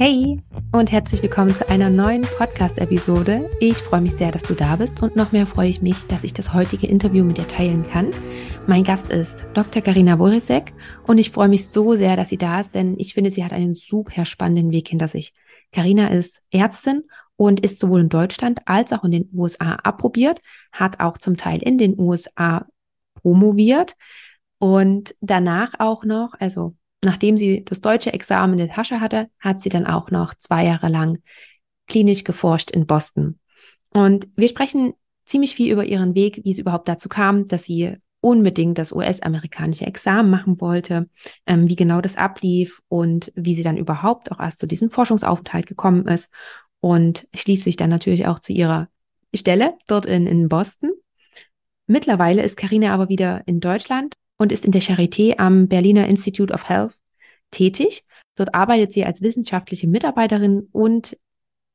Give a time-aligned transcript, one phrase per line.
[0.00, 3.50] Hey und herzlich willkommen zu einer neuen Podcast-Episode.
[3.58, 6.22] Ich freue mich sehr, dass du da bist und noch mehr freue ich mich, dass
[6.22, 8.10] ich das heutige Interview mit dir teilen kann.
[8.68, 9.82] Mein Gast ist Dr.
[9.82, 10.72] Karina Borisek
[11.08, 13.52] und ich freue mich so sehr, dass sie da ist, denn ich finde, sie hat
[13.52, 15.34] einen super spannenden Weg hinter sich.
[15.72, 17.02] Karina ist Ärztin
[17.34, 21.60] und ist sowohl in Deutschland als auch in den USA approbiert, hat auch zum Teil
[21.60, 22.66] in den USA
[23.14, 23.96] promoviert
[24.60, 29.62] und danach auch noch, also nachdem sie das deutsche Examen in der Tasche hatte, hat
[29.62, 31.18] sie dann auch noch zwei Jahre lang
[31.86, 33.38] klinisch geforscht in Boston.
[33.90, 37.96] Und wir sprechen ziemlich viel über ihren Weg, wie es überhaupt dazu kam, dass sie
[38.20, 41.08] unbedingt das US-amerikanische Examen machen wollte,
[41.46, 45.66] ähm, wie genau das ablief und wie sie dann überhaupt auch erst zu diesem Forschungsaufenthalt
[45.66, 46.30] gekommen ist
[46.80, 48.88] und schließlich dann natürlich auch zu ihrer
[49.34, 50.90] Stelle dort in, in Boston.
[51.86, 56.52] Mittlerweile ist Karina aber wieder in Deutschland und ist in der Charité am Berliner Institute
[56.52, 56.98] of Health
[57.50, 58.04] tätig.
[58.36, 61.18] Dort arbeitet sie als wissenschaftliche Mitarbeiterin und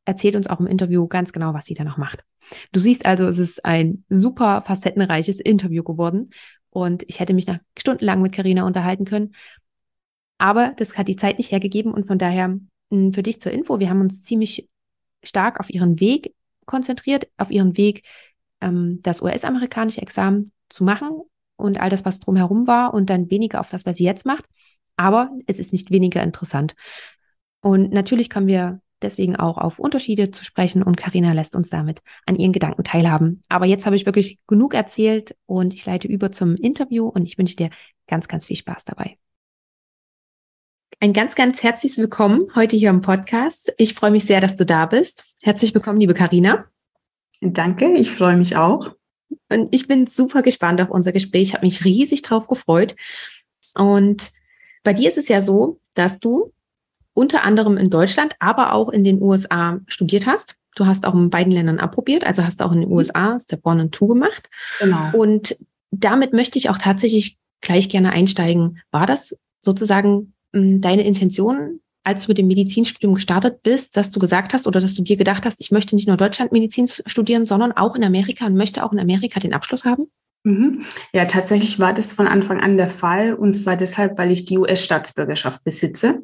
[0.05, 2.23] erzählt uns auch im Interview ganz genau, was sie da noch macht.
[2.71, 6.31] Du siehst also, es ist ein super facettenreiches Interview geworden
[6.69, 9.35] und ich hätte mich nach stundenlang mit Karina unterhalten können.
[10.37, 12.57] Aber das hat die Zeit nicht hergegeben und von daher
[12.91, 14.67] hm, für dich zur Info, wir haben uns ziemlich
[15.21, 16.33] stark auf ihren Weg
[16.65, 18.03] konzentriert, auf ihren Weg,
[18.61, 21.23] ähm, das US-amerikanische Examen zu machen
[21.63, 24.45] und all das, was drumherum war und dann weniger auf das, was sie jetzt macht.
[24.97, 26.75] Aber es ist nicht weniger interessant.
[27.61, 32.01] Und natürlich kommen wir deswegen auch auf Unterschiede zu sprechen und Karina lässt uns damit
[32.25, 33.41] an ihren Gedanken teilhaben.
[33.49, 37.37] Aber jetzt habe ich wirklich genug erzählt und ich leite über zum Interview und ich
[37.37, 37.69] wünsche dir
[38.07, 39.17] ganz, ganz viel Spaß dabei.
[40.99, 43.73] Ein ganz, ganz herzliches Willkommen heute hier im Podcast.
[43.77, 45.25] Ich freue mich sehr, dass du da bist.
[45.41, 46.65] Herzlich willkommen, liebe Karina.
[47.41, 48.95] Danke, ich freue mich auch.
[49.49, 51.43] Und ich bin super gespannt auf unser Gespräch.
[51.43, 52.95] Ich habe mich riesig drauf gefreut.
[53.75, 54.31] Und
[54.83, 56.51] bei dir ist es ja so, dass du
[57.13, 60.55] unter anderem in Deutschland, aber auch in den USA studiert hast.
[60.75, 62.91] Du hast auch in beiden Ländern approbiert, also hast auch in den.
[62.91, 64.49] USA Step One und Two gemacht.
[64.79, 65.11] Genau.
[65.13, 65.55] Und
[65.91, 68.79] damit möchte ich auch tatsächlich gleich gerne einsteigen.
[68.91, 74.19] War das sozusagen hm, deine Intention, als du mit dem Medizinstudium gestartet bist, dass du
[74.19, 77.45] gesagt hast oder dass du dir gedacht hast, ich möchte nicht nur Deutschland Medizin studieren,
[77.45, 80.07] sondern auch in Amerika und möchte auch in Amerika den Abschluss haben?
[80.43, 80.83] Mhm.
[81.13, 84.57] Ja, tatsächlich war das von Anfang an der Fall und zwar deshalb, weil ich die
[84.57, 86.19] US-Staatsbürgerschaft besitze.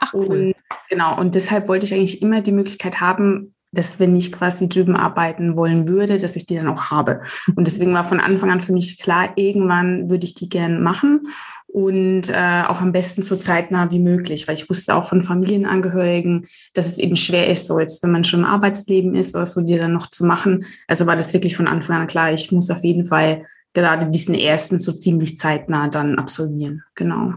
[0.00, 0.26] Ach cool.
[0.26, 0.54] Und,
[0.90, 4.96] genau, und deshalb wollte ich eigentlich immer die Möglichkeit haben, dass wenn ich quasi drüben
[4.96, 7.22] arbeiten wollen würde, dass ich die dann auch habe.
[7.56, 11.28] Und deswegen war von Anfang an für mich klar, irgendwann würde ich die gern machen
[11.72, 16.46] und äh, auch am besten so zeitnah wie möglich, weil ich wusste auch von Familienangehörigen,
[16.74, 19.62] dass es eben schwer ist, so jetzt, wenn man schon im Arbeitsleben ist oder so,
[19.62, 20.66] die dann noch zu machen.
[20.86, 24.34] Also war das wirklich von Anfang an klar, ich muss auf jeden Fall gerade diesen
[24.34, 26.82] ersten so ziemlich zeitnah dann absolvieren.
[26.94, 27.34] Genau.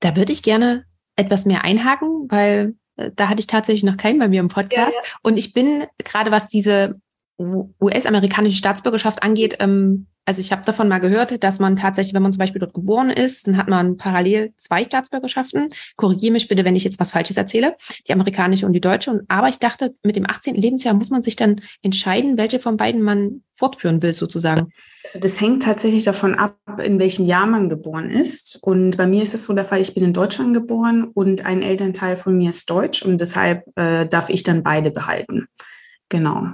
[0.00, 0.84] Da würde ich gerne
[1.16, 4.96] etwas mehr einhaken, weil äh, da hatte ich tatsächlich noch keinen bei mir im Podcast.
[4.96, 5.18] Ja, ja.
[5.22, 6.94] Und ich bin gerade, was diese
[7.80, 12.32] US-amerikanische Staatsbürgerschaft angeht, ähm, also ich habe davon mal gehört, dass man tatsächlich, wenn man
[12.32, 15.70] zum Beispiel dort geboren ist, dann hat man parallel zwei Staatsbürgerschaften.
[15.96, 19.10] Korrigiere mich bitte, wenn ich jetzt was Falsches erzähle, die amerikanische und die deutsche.
[19.10, 20.54] Und, aber ich dachte, mit dem 18.
[20.54, 24.72] Lebensjahr muss man sich dann entscheiden, welche von beiden man fortführen will, sozusagen.
[25.02, 28.58] Also das hängt tatsächlich davon ab, in welchem Jahr man geboren ist.
[28.62, 31.62] Und bei mir ist es so der Fall, ich bin in Deutschland geboren und ein
[31.62, 35.46] Elternteil von mir ist deutsch und deshalb äh, darf ich dann beide behalten.
[36.08, 36.52] Genau.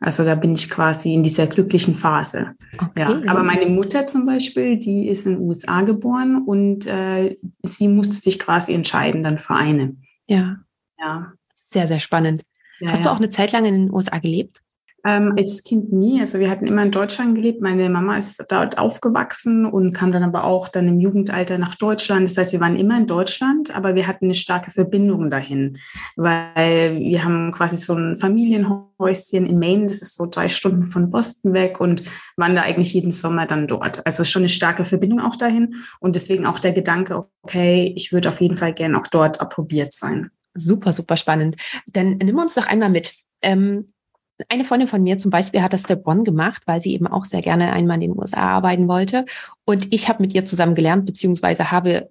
[0.00, 2.52] Also da bin ich quasi in dieser glücklichen Phase.
[2.76, 3.00] Okay.
[3.00, 7.88] Ja, aber meine Mutter zum Beispiel, die ist in den USA geboren und äh, sie
[7.88, 9.96] musste sich quasi entscheiden dann für eine.
[10.26, 10.58] Ja.
[10.98, 11.32] Ja.
[11.54, 12.42] Sehr, sehr spannend.
[12.78, 14.62] Ja, Hast du auch eine Zeit lang in den USA gelebt?
[15.06, 16.20] Ähm, als Kind nie.
[16.20, 17.60] Also wir hatten immer in Deutschland gelebt.
[17.60, 22.28] Meine Mama ist dort aufgewachsen und kam dann aber auch dann im Jugendalter nach Deutschland.
[22.28, 25.78] Das heißt, wir waren immer in Deutschland, aber wir hatten eine starke Verbindung dahin,
[26.16, 29.86] weil wir haben quasi so ein Familienhäuschen in Maine.
[29.86, 32.02] Das ist so drei Stunden von Boston weg und
[32.36, 34.04] waren da eigentlich jeden Sommer dann dort.
[34.04, 38.28] Also schon eine starke Verbindung auch dahin und deswegen auch der Gedanke, okay, ich würde
[38.28, 40.30] auf jeden Fall gerne auch dort approbiert sein.
[40.54, 41.54] Super, super spannend.
[41.86, 43.12] Dann nimm uns doch einmal mit.
[43.42, 43.92] Ähm,
[44.48, 47.24] eine Freundin von mir zum Beispiel hat das Step One gemacht, weil sie eben auch
[47.24, 49.24] sehr gerne einmal in den USA arbeiten wollte.
[49.64, 52.08] Und ich habe mit ihr zusammen gelernt, beziehungsweise habe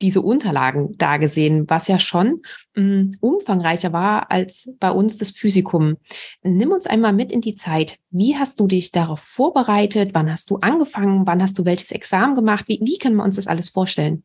[0.00, 2.42] diese Unterlagen da gesehen, was ja schon
[2.74, 5.96] mh, hm, umfangreicher war als bei uns das Physikum.
[6.42, 7.98] Nimm uns einmal mit in die Zeit.
[8.10, 10.10] Wie hast du dich darauf vorbereitet?
[10.14, 11.26] Wann hast du angefangen?
[11.26, 12.66] Wann hast du welches Examen gemacht?
[12.68, 14.22] Wie, wie können wir uns das alles vorstellen?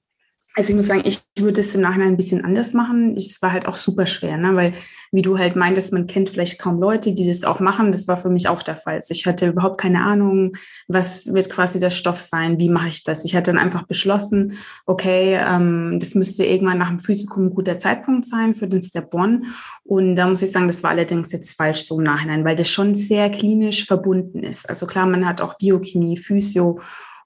[0.56, 3.16] Also ich muss sagen, ich würde es im Nachhinein ein bisschen anders machen.
[3.16, 4.56] Es war halt auch super schwer, ne?
[4.56, 4.74] weil
[5.12, 7.92] wie du halt meintest, man kennt vielleicht kaum Leute, die das auch machen.
[7.92, 8.96] Das war für mich auch der Fall.
[8.96, 10.54] Also ich hatte überhaupt keine Ahnung,
[10.88, 13.24] was wird quasi der Stoff sein, wie mache ich das.
[13.24, 14.58] Ich hatte dann einfach beschlossen,
[14.88, 19.14] okay, ähm, das müsste irgendwann nach dem Physikum ein guter Zeitpunkt sein für den Step
[19.14, 19.44] One.
[19.84, 22.70] Und da muss ich sagen, das war allerdings jetzt falsch so im Nachhinein, weil das
[22.70, 24.68] schon sehr klinisch verbunden ist.
[24.68, 26.80] Also klar, man hat auch Biochemie, Physio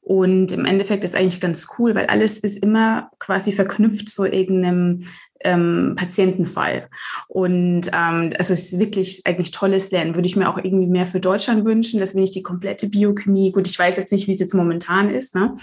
[0.08, 5.04] und im Endeffekt ist eigentlich ganz cool, weil alles ist immer quasi verknüpft zu irgendeinem
[5.44, 6.88] ähm, Patientenfall.
[7.28, 10.16] Und ähm, also es ist wirklich eigentlich tolles Lernen.
[10.16, 13.52] Würde ich mir auch irgendwie mehr für Deutschland wünschen, dass wir nicht die komplette Biochemie,
[13.52, 15.58] gut, ich weiß jetzt nicht, wie es jetzt momentan ist, ne?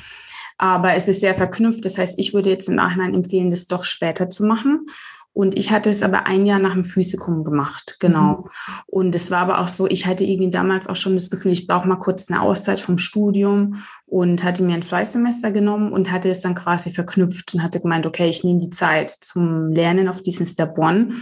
[0.59, 1.83] aber es ist sehr verknüpft.
[1.87, 4.85] Das heißt, ich würde jetzt im Nachhinein empfehlen, das doch später zu machen.
[5.35, 8.43] Und ich hatte es aber ein Jahr nach dem Physikum gemacht, genau.
[8.43, 8.73] Mhm.
[8.87, 11.67] Und es war aber auch so, ich hatte irgendwie damals auch schon das Gefühl, ich
[11.67, 16.31] brauche mal kurz eine Auszeit vom Studium und hatte mir ein Fleißsemester genommen und hatte
[16.31, 20.23] es dann quasi verknüpft und hatte gemeint, okay, ich nehme die Zeit zum Lernen auf
[20.23, 21.15] diesen Step One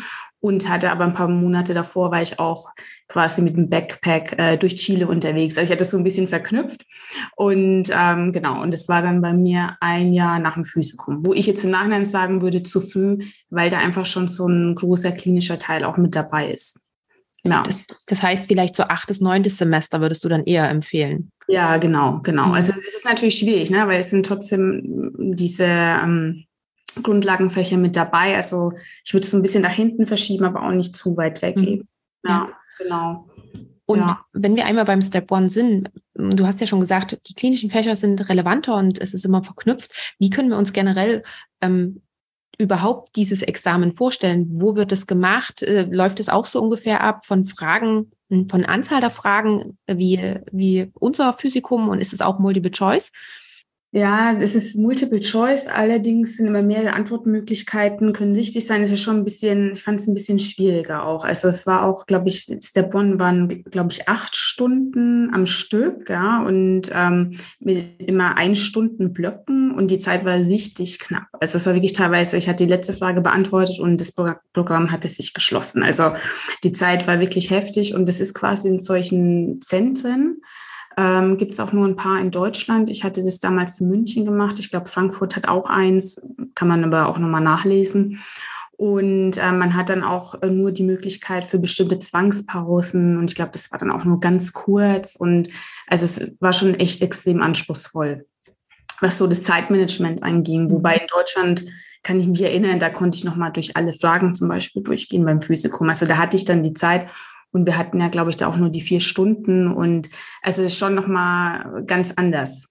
[0.43, 2.69] und hatte aber ein paar Monate davor war ich auch
[3.07, 5.57] quasi mit dem Backpack äh, durch Chile unterwegs.
[5.57, 6.85] Also ich hatte es so ein bisschen verknüpft
[7.37, 11.33] und ähm, genau und es war dann bei mir ein Jahr nach dem Physikum, wo
[11.33, 13.19] ich jetzt im Nachhinein sagen würde zu früh,
[13.51, 16.81] weil da einfach schon so ein großer klinischer Teil auch mit dabei ist.
[17.45, 17.63] Ja.
[17.63, 21.31] Das, das heißt, vielleicht so achtes, neuntes Semester würdest du dann eher empfehlen.
[21.47, 22.47] Ja, genau, genau.
[22.47, 22.55] Mhm.
[22.55, 23.87] Also das ist natürlich schwierig, ne?
[23.87, 26.47] weil es sind trotzdem diese ähm,
[27.03, 28.37] Grundlagenfächer mit dabei.
[28.37, 28.73] Also
[29.05, 31.89] ich würde es so ein bisschen nach hinten verschieben, aber auch nicht zu weit weggeben.
[32.23, 32.29] Mhm.
[32.31, 32.49] Ja,
[32.79, 33.29] genau.
[33.87, 34.25] Und ja.
[34.33, 37.97] wenn wir einmal beim Step One sind, du hast ja schon gesagt, die klinischen Fächer
[37.97, 40.15] sind relevanter und es ist immer verknüpft.
[40.19, 41.23] Wie können wir uns generell
[41.61, 42.01] ähm,
[42.59, 44.49] überhaupt dieses Examen vorstellen?
[44.55, 45.63] Wo wird es gemacht?
[45.63, 50.91] Äh, läuft es auch so ungefähr ab von Fragen, von Anzahl der Fragen wie, wie
[50.95, 53.13] unser Physikum und ist es auch Multiple Choice?
[53.95, 55.67] Ja, das ist Multiple Choice.
[55.67, 58.81] Allerdings sind immer mehrere Antwortmöglichkeiten, können richtig sein.
[58.81, 61.27] Das ist schon ein bisschen, ich fand es ein bisschen schwieriger auch.
[61.27, 66.09] Also es war auch, glaube ich, Step One waren, glaube ich, acht Stunden am Stück,
[66.09, 71.29] ja, und ähm, mit immer ein Stunden Blöcken und die Zeit war richtig knapp.
[71.39, 75.09] Also es war wirklich teilweise, ich hatte die letzte Frage beantwortet und das Programm hatte
[75.09, 75.83] sich geschlossen.
[75.83, 76.13] Also
[76.65, 80.41] die Zeit war wirklich heftig und das ist quasi in solchen Zentren
[80.97, 82.91] ähm, Gibt es auch nur ein paar in Deutschland.
[82.91, 84.59] Ich hatte das damals in München gemacht.
[84.59, 86.21] Ich glaube, Frankfurt hat auch eins,
[86.55, 88.21] kann man aber auch nochmal nachlesen.
[88.73, 93.17] Und äh, man hat dann auch äh, nur die Möglichkeit für bestimmte Zwangspausen.
[93.17, 95.15] Und ich glaube, das war dann auch nur ganz kurz.
[95.15, 95.49] Und
[95.87, 98.27] also es war schon echt extrem anspruchsvoll,
[99.01, 100.71] was so das Zeitmanagement anging.
[100.71, 101.65] Wobei in Deutschland
[102.03, 105.41] kann ich mich erinnern, da konnte ich nochmal durch alle Fragen zum Beispiel durchgehen beim
[105.41, 105.89] Physikum.
[105.89, 107.09] Also da hatte ich dann die Zeit
[107.53, 110.11] und wir hatten ja, glaube ich, da auch nur die vier Stunden und
[110.43, 112.69] also ist schon nochmal ganz anders.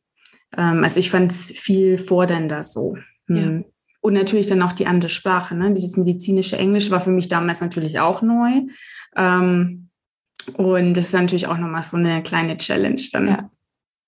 [0.57, 2.97] Ähm, also ich fand es viel fordernder so.
[3.27, 3.37] Hm.
[3.37, 3.63] Ja.
[4.01, 5.55] Und natürlich dann auch die andere Sprache.
[5.55, 5.71] Ne?
[5.73, 8.61] Dieses medizinische Englisch war für mich damals natürlich auch neu.
[9.15, 9.89] Ähm,
[10.55, 13.27] und das ist natürlich auch nochmal so eine kleine Challenge dann.
[13.27, 13.51] Ja.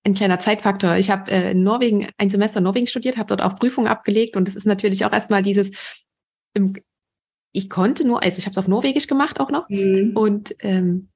[0.02, 0.96] Ein kleiner Zeitfaktor.
[0.96, 4.36] Ich habe äh, in Norwegen ein Semester in Norwegen studiert, habe dort auch Prüfungen abgelegt
[4.36, 5.70] und es ist natürlich auch erstmal dieses
[6.52, 6.74] im,
[7.54, 9.68] ich konnte nur, also ich habe es auf Norwegisch gemacht auch noch.
[9.68, 10.12] Mhm.
[10.16, 11.08] Und ähm,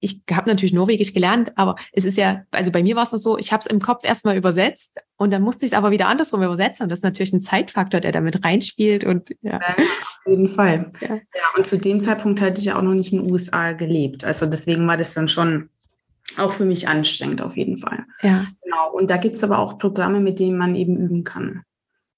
[0.00, 3.18] ich habe natürlich Norwegisch gelernt, aber es ist ja, also bei mir war es noch
[3.18, 6.08] so, ich habe es im Kopf erstmal übersetzt und dann musste ich es aber wieder
[6.08, 6.82] andersrum übersetzen.
[6.82, 9.04] Und das ist natürlich ein Zeitfaktor, der damit reinspielt.
[9.04, 9.52] Und ja.
[9.52, 10.92] ja auf jeden Fall.
[11.00, 11.14] Ja.
[11.14, 11.20] ja,
[11.56, 14.24] und zu dem Zeitpunkt hatte ich ja auch noch nicht in den USA gelebt.
[14.24, 15.70] Also deswegen war das dann schon
[16.36, 18.04] auch für mich anstrengend auf jeden Fall.
[18.20, 18.46] Ja.
[18.62, 18.92] Genau.
[18.92, 21.62] Und da gibt es aber auch Programme, mit denen man eben üben kann.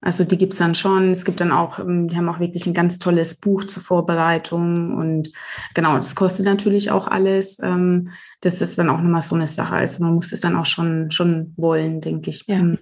[0.04, 1.12] Also die gibt's dann schon.
[1.12, 4.94] Es gibt dann auch, ähm, die haben auch wirklich ein ganz tolles Buch zur Vorbereitung
[4.94, 5.32] und
[5.72, 7.58] genau, das kostet natürlich auch alles.
[7.62, 8.10] Ähm,
[8.42, 9.74] das ist dann auch nochmal so eine Sache.
[9.74, 12.46] Also man muss es dann auch schon, schon wollen, denke ich.
[12.46, 12.58] Ja.
[12.58, 12.78] Mhm.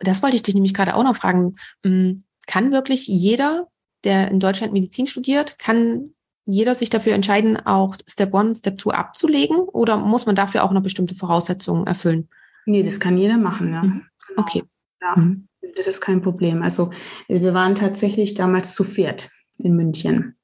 [0.00, 1.54] Das wollte ich dich nämlich gerade auch noch fragen.
[1.84, 3.68] Mm, kann wirklich jeder,
[4.02, 8.90] der in Deutschland Medizin studiert, kann jeder sich dafür entscheiden, auch Step One, Step Two
[8.90, 9.56] abzulegen?
[9.58, 12.28] Oder muss man dafür auch noch bestimmte Voraussetzungen erfüllen?
[12.66, 13.82] Nee, das kann jeder machen, ja.
[13.82, 14.06] Mhm.
[14.26, 14.42] Genau.
[14.42, 14.64] Okay.
[15.00, 15.16] Ja.
[15.16, 15.47] Mhm.
[15.76, 16.62] Das ist kein Problem.
[16.62, 16.90] Also
[17.28, 20.36] wir waren tatsächlich damals zu viert in München.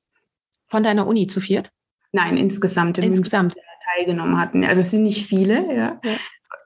[0.69, 1.71] Von deiner Uni zu viert?
[2.13, 2.99] Nein, insgesamt.
[2.99, 3.55] In insgesamt.
[3.55, 4.65] München, teilgenommen hatten.
[4.65, 6.01] Also es sind nicht viele, ja.
[6.03, 6.17] ja.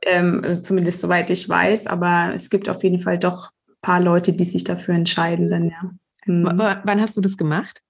[0.02, 4.00] Ähm, also zumindest soweit ich weiß, aber es gibt auf jeden Fall doch ein paar
[4.00, 5.90] Leute, die sich dafür entscheiden dann, ja.
[6.26, 6.44] Mhm.
[6.44, 7.82] Wann hast du das gemacht?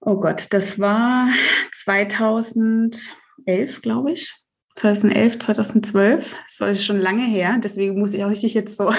[0.00, 1.28] Oh Gott, das war
[1.72, 3.00] 2011,
[3.82, 4.32] glaube ich.
[4.76, 6.36] 2011, 2012.
[6.58, 7.58] Das ist schon lange her.
[7.62, 8.90] Deswegen muss ich auch richtig jetzt so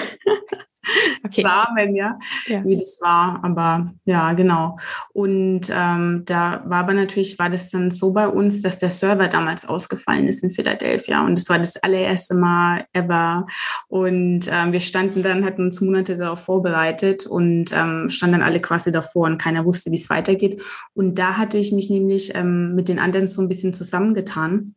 [1.24, 1.42] okay.
[1.42, 3.40] Rahmen, ja, ja, wie das war.
[3.42, 4.76] Aber ja, genau.
[5.12, 9.28] Und ähm, da war aber natürlich, war das dann so bei uns, dass der Server
[9.28, 11.24] damals ausgefallen ist in Philadelphia.
[11.24, 13.46] Und das war das allererste Mal ever.
[13.88, 18.60] Und ähm, wir standen dann, hatten uns Monate darauf vorbereitet und ähm, standen dann alle
[18.60, 20.62] quasi davor und keiner wusste, wie es weitergeht.
[20.94, 24.74] Und da hatte ich mich nämlich ähm, mit den anderen so ein bisschen zusammengetan.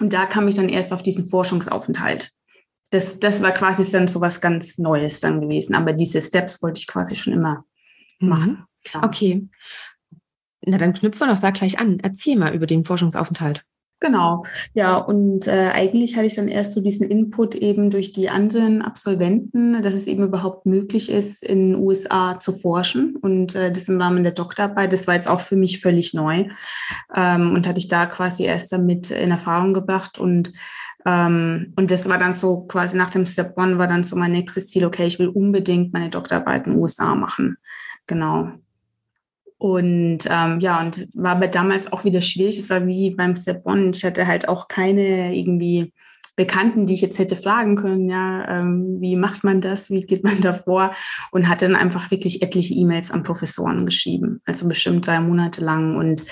[0.00, 2.32] Und da kam ich dann erst auf diesen Forschungsaufenthalt
[2.92, 5.74] das, das war quasi dann so was ganz Neues dann gewesen.
[5.74, 7.64] Aber diese Steps wollte ich quasi schon immer
[8.20, 8.28] mhm.
[8.28, 8.64] machen.
[8.92, 9.02] Ja.
[9.02, 9.48] Okay.
[10.64, 11.98] Na, dann knüpfen wir doch da gleich an.
[12.02, 13.64] Erzähl mal über den Forschungsaufenthalt.
[14.02, 14.44] Genau,
[14.74, 18.82] ja, und äh, eigentlich hatte ich dann erst so diesen Input eben durch die anderen
[18.82, 23.84] Absolventen, dass es eben überhaupt möglich ist, in den USA zu forschen und äh, das
[23.84, 24.92] im Rahmen der Doktorarbeit.
[24.92, 26.48] Das war jetzt auch für mich völlig neu
[27.14, 30.52] ähm, und hatte ich da quasi erst damit in Erfahrung gebracht und
[31.04, 34.32] ähm, und das war dann so quasi nach dem Step One war dann so mein
[34.32, 37.56] nächstes Ziel, okay, ich will unbedingt meine Doktorarbeit in den USA machen.
[38.06, 38.52] Genau.
[39.58, 42.58] Und ähm, ja, und war aber damals auch wieder schwierig.
[42.58, 43.90] Es war wie beim Step One.
[43.94, 45.92] Ich hatte halt auch keine irgendwie
[46.34, 50.24] Bekannten, die ich jetzt hätte fragen können, ja, ähm, wie macht man das, wie geht
[50.24, 50.94] man da vor?
[51.30, 55.96] Und hatte dann einfach wirklich etliche E-Mails an Professoren geschrieben, also bestimmt drei Monate lang
[55.96, 56.24] und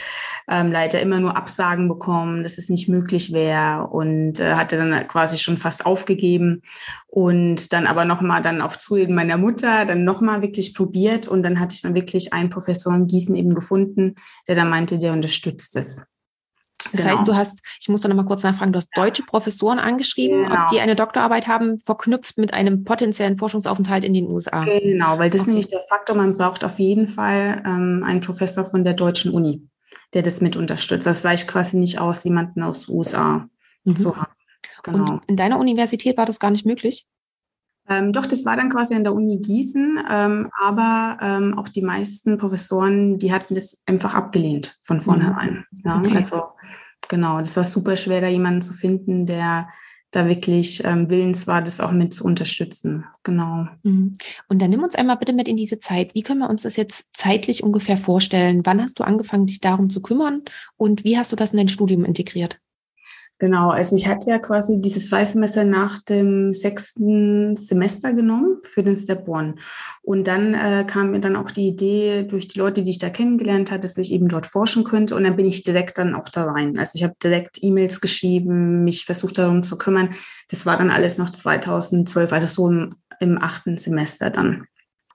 [0.49, 5.07] ähm, leider immer nur Absagen bekommen, dass es nicht möglich wäre und äh, hatte dann
[5.07, 6.63] quasi schon fast aufgegeben
[7.07, 11.61] und dann aber nochmal dann auf Zureden meiner Mutter dann nochmal wirklich probiert und dann
[11.61, 14.15] hatte ich dann wirklich einen Professor in Gießen eben gefunden,
[14.49, 16.03] der dann meinte, der unterstützt es.
[16.93, 17.17] Das genau.
[17.17, 20.63] heißt, du hast, ich muss da nochmal kurz nachfragen, du hast deutsche Professoren angeschrieben, genau.
[20.63, 24.65] ob die eine Doktorarbeit haben, verknüpft mit einem potenziellen Forschungsaufenthalt in den USA.
[24.65, 25.43] Genau, weil das okay.
[25.43, 29.33] ist nämlich der Faktor, man braucht auf jeden Fall ähm, einen Professor von der deutschen
[29.33, 29.67] Uni,
[30.15, 31.07] der das mit unterstützt.
[31.07, 33.49] Das reicht quasi nicht aus, jemanden aus den USA
[33.85, 33.97] mhm.
[33.97, 34.33] zu haben.
[34.83, 34.99] Genau.
[34.99, 37.07] Und in deiner Universität war das gar nicht möglich?
[37.91, 41.83] Ähm, doch, das war dann quasi an der Uni Gießen, ähm, aber ähm, auch die
[41.83, 45.03] meisten Professoren, die hatten das einfach abgelehnt von mhm.
[45.03, 45.65] vornherein.
[45.85, 46.15] Ja, okay.
[46.15, 46.43] Also
[47.09, 49.69] genau, das war super schwer, da jemanden zu finden, der
[50.13, 53.05] da wirklich ähm, willens war, das auch mit zu unterstützen.
[53.25, 53.67] Genau.
[53.83, 54.17] Mhm.
[54.49, 56.15] Und dann nimm uns einmal bitte mit in diese Zeit.
[56.15, 58.63] Wie können wir uns das jetzt zeitlich ungefähr vorstellen?
[58.65, 60.43] Wann hast du angefangen, dich darum zu kümmern
[60.77, 62.61] und wie hast du das in dein Studium integriert?
[63.41, 68.97] Genau, also ich hatte ja quasi dieses Freisemester nach dem sechsten Semester genommen für den
[68.97, 69.55] Step One.
[70.03, 73.09] Und dann äh, kam mir dann auch die Idee durch die Leute, die ich da
[73.09, 75.17] kennengelernt hatte, dass ich eben dort forschen könnte.
[75.17, 76.79] Und dann bin ich direkt dann auch da rein.
[76.79, 80.11] Also ich habe direkt E-Mails geschrieben, mich versucht darum zu kümmern.
[80.51, 84.67] Das war dann alles noch 2012, also so im, im achten Semester dann.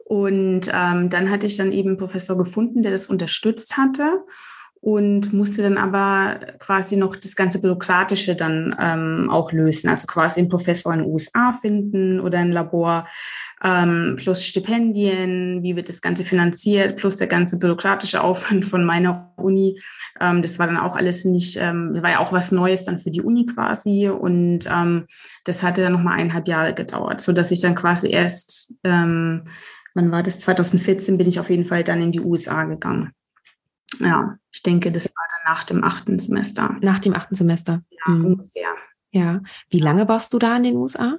[0.04, 4.24] Und ähm, dann hatte ich dann eben einen Professor gefunden, der das unterstützt hatte
[4.82, 9.90] und musste dann aber quasi noch das ganze Bürokratische dann ähm, auch lösen.
[9.90, 13.08] Also quasi einen Professor in den USA finden oder ein Labor
[13.64, 19.34] ähm, plus Stipendien, wie wird das Ganze finanziert, plus der ganze bürokratische Aufwand von meiner
[19.38, 19.80] Uni.
[20.20, 23.12] Ähm, das war dann auch alles nicht, ähm, war ja auch was Neues dann für
[23.12, 25.08] die Uni quasi und ähm,
[25.46, 29.48] das hatte dann nochmal eineinhalb Jahre gedauert, so dass ich dann quasi erst, ähm,
[29.96, 33.14] wann war das, 2014 bin ich auf jeden Fall dann in die USA gegangen.
[34.00, 36.78] Ja, ich denke, das war dann nach dem achten Semester.
[36.82, 37.82] Nach dem achten Semester.
[37.90, 38.26] Ja, mhm.
[38.26, 38.70] ungefähr.
[39.12, 39.42] Ja.
[39.70, 41.18] Wie lange warst du da in den USA?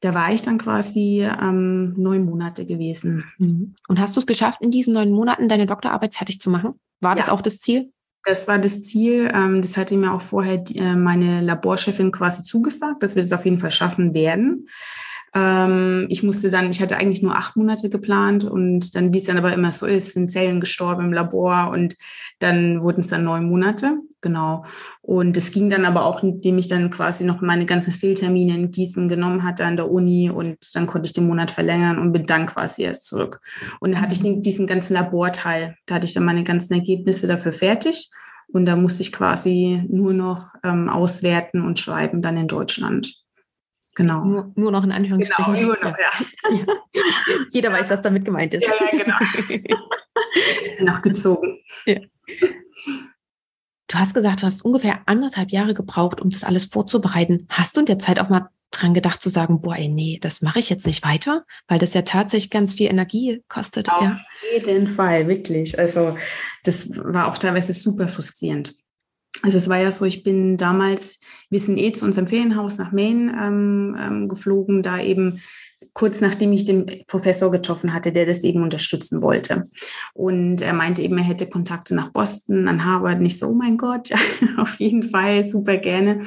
[0.00, 3.24] Da war ich dann quasi ähm, neun Monate gewesen.
[3.38, 3.74] Mhm.
[3.88, 6.78] Und hast du es geschafft, in diesen neun Monaten deine Doktorarbeit fertig zu machen?
[7.00, 7.16] War ja.
[7.16, 7.90] das auch das Ziel?
[8.24, 9.30] Das war das Ziel.
[9.32, 13.32] Ähm, das hatte mir auch vorher die, äh, meine Laborchefin quasi zugesagt, dass wir das
[13.32, 14.66] auf jeden Fall schaffen werden.
[15.34, 19.24] Ähm, ich musste dann, ich hatte eigentlich nur acht Monate geplant und dann, wie es
[19.24, 21.96] dann aber immer so ist, sind Zellen gestorben im Labor und
[22.38, 23.98] dann wurden es dann neun Monate.
[24.20, 24.64] Genau.
[25.02, 28.70] Und es ging dann aber auch, indem ich dann quasi noch meine ganzen Fehltermine in
[28.70, 32.24] Gießen genommen hatte an der Uni und dann konnte ich den Monat verlängern und bin
[32.26, 33.40] dann quasi erst zurück.
[33.80, 37.52] Und dann hatte ich diesen ganzen Laborteil, da hatte ich dann meine ganzen Ergebnisse dafür
[37.52, 38.10] fertig.
[38.46, 43.23] Und da musste ich quasi nur noch ähm, auswerten und schreiben dann in Deutschland.
[43.94, 44.24] Genau.
[44.24, 45.54] Nur, nur noch in Anführungsstrichen.
[45.54, 46.50] Genau, nur noch, ja.
[46.56, 46.64] ja.
[47.50, 48.66] Jeder weiß, was damit gemeint ist.
[48.66, 49.78] Ja, ja genau.
[50.80, 51.60] Nachgezogen.
[51.86, 52.00] Ja.
[53.86, 57.46] Du hast gesagt, du hast ungefähr anderthalb Jahre gebraucht, um das alles vorzubereiten.
[57.48, 60.42] Hast du in der Zeit auch mal dran gedacht zu sagen, boah, ey, nee, das
[60.42, 63.88] mache ich jetzt nicht weiter, weil das ja tatsächlich ganz viel Energie kostet.
[63.88, 64.20] Auf ja.
[64.52, 65.78] jeden Fall, wirklich.
[65.78, 66.16] Also
[66.64, 68.74] das war auch teilweise super frustrierend.
[69.42, 72.92] Also es war ja so, ich bin damals, wir sind eh zu unserem Ferienhaus nach
[72.92, 75.40] Maine ähm, ähm, geflogen, da eben
[75.92, 79.64] kurz nachdem ich den Professor getroffen hatte, der das eben unterstützen wollte.
[80.12, 83.20] Und er meinte eben, er hätte Kontakte nach Boston, an Harvard.
[83.20, 84.16] Nicht so, oh mein Gott, ja,
[84.56, 86.22] auf jeden Fall, super gerne.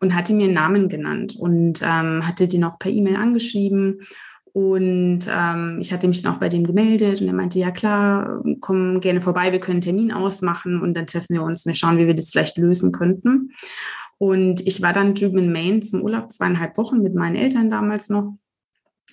[0.00, 4.00] Und hatte mir einen Namen genannt und ähm, hatte den auch per E-Mail angeschrieben
[4.58, 8.42] Und ähm, ich hatte mich dann auch bei dem gemeldet und er meinte, ja klar,
[8.58, 11.96] komm gerne vorbei, wir können einen Termin ausmachen und dann treffen wir uns, wir schauen,
[11.96, 13.52] wie wir das vielleicht lösen könnten.
[14.18, 18.08] Und ich war dann drüben in Maine zum Urlaub, zweieinhalb Wochen mit meinen Eltern damals
[18.08, 18.34] noch.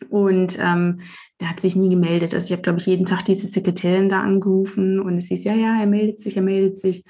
[0.10, 1.02] Und ähm,
[1.40, 2.34] der hat sich nie gemeldet.
[2.34, 5.54] Also ich habe, glaube ich, jeden Tag diese Sekretärin da angerufen und es hieß, ja,
[5.54, 7.04] ja, er meldet sich, er meldet sich.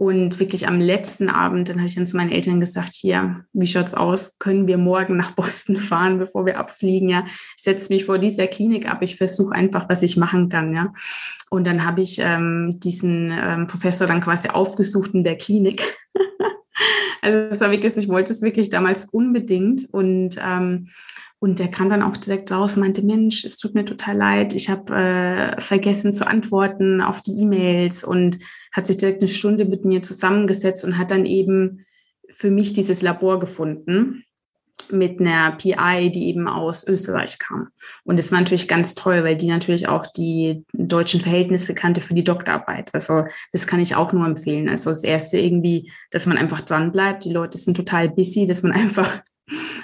[0.00, 3.66] Und wirklich am letzten Abend, dann habe ich dann zu meinen Eltern gesagt, hier, wie
[3.66, 4.38] schaut's aus?
[4.38, 7.10] Können wir morgen nach Boston fahren, bevor wir abfliegen?
[7.10, 9.02] Ja, ich setze mich vor dieser Klinik ab.
[9.02, 10.72] Ich versuche einfach, was ich machen kann.
[10.72, 10.94] Ja,
[11.50, 15.82] und dann habe ich ähm, diesen ähm, Professor dann quasi aufgesucht in der Klinik.
[17.20, 20.88] also es war wirklich, ich wollte es wirklich damals unbedingt und ähm,
[21.40, 24.68] und der kam dann auch direkt raus, meinte, Mensch, es tut mir total leid, ich
[24.68, 28.38] habe äh, vergessen zu antworten auf die E-Mails und
[28.72, 31.86] hat sich direkt eine Stunde mit mir zusammengesetzt und hat dann eben
[32.30, 34.24] für mich dieses Labor gefunden
[34.92, 37.68] mit einer PI, die eben aus Österreich kam.
[38.04, 42.14] Und das war natürlich ganz toll, weil die natürlich auch die deutschen Verhältnisse kannte für
[42.14, 42.90] die Doktorarbeit.
[42.92, 44.68] Also das kann ich auch nur empfehlen.
[44.68, 47.24] Also das erste irgendwie, dass man einfach dran bleibt.
[47.24, 49.22] Die Leute sind total busy, dass man einfach,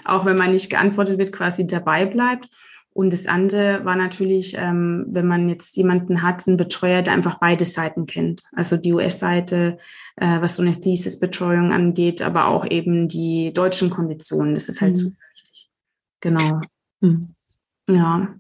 [0.05, 2.49] auch wenn man nicht geantwortet wird, quasi dabei bleibt.
[2.97, 7.39] Und das andere war natürlich, ähm, wenn man jetzt jemanden hat, einen Betreuer, der einfach
[7.39, 8.43] beide Seiten kennt.
[8.53, 9.77] Also die US-Seite,
[10.17, 14.55] äh, was so eine Thesis-Betreuung angeht, aber auch eben die deutschen Konditionen.
[14.55, 14.99] Das ist halt mhm.
[14.99, 15.71] super wichtig.
[16.21, 16.61] Genau.
[17.01, 17.35] Mhm.
[17.89, 18.35] Ja,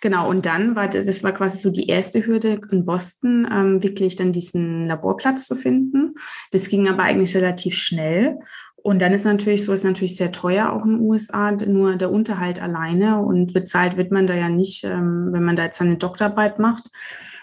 [0.00, 0.28] genau.
[0.28, 4.16] Und dann war das, das war quasi so die erste Hürde in Boston, ähm, wirklich
[4.16, 6.14] dann diesen Laborplatz zu finden.
[6.50, 8.38] Das ging aber eigentlich relativ schnell.
[8.82, 12.10] Und dann ist natürlich so, ist natürlich sehr teuer auch in den USA, nur der
[12.10, 15.96] Unterhalt alleine und bezahlt wird man da ja nicht, ähm, wenn man da jetzt seine
[15.96, 16.90] Doktorarbeit macht.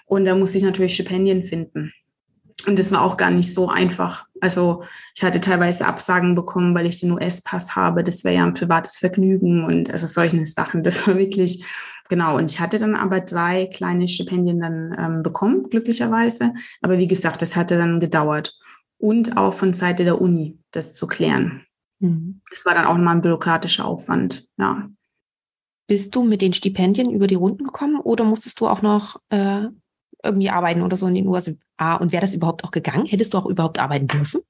[0.05, 1.93] Und da muss ich natürlich Stipendien finden.
[2.67, 4.25] Und das war auch gar nicht so einfach.
[4.41, 4.83] Also
[5.15, 8.03] ich hatte teilweise Absagen bekommen, weil ich den US-Pass habe.
[8.03, 10.83] Das wäre ja ein privates Vergnügen und also solche Sachen.
[10.83, 11.63] Das war wirklich
[12.09, 12.35] genau.
[12.35, 16.53] Und ich hatte dann aber drei kleine Stipendien dann ähm, bekommen, glücklicherweise.
[16.81, 18.57] Aber wie gesagt, das hatte dann gedauert
[18.99, 21.65] und auch von Seite der Uni das zu klären.
[21.99, 22.41] Mhm.
[22.51, 24.89] Das war dann auch nochmal ein bürokratischer Aufwand, ja.
[25.87, 29.63] Bist du mit den Stipendien über die Runden gekommen oder musstest du auch noch äh,
[30.23, 31.95] irgendwie arbeiten oder so in den USA?
[31.95, 33.07] Und wäre das überhaupt auch gegangen?
[33.07, 34.41] Hättest du auch überhaupt arbeiten dürfen?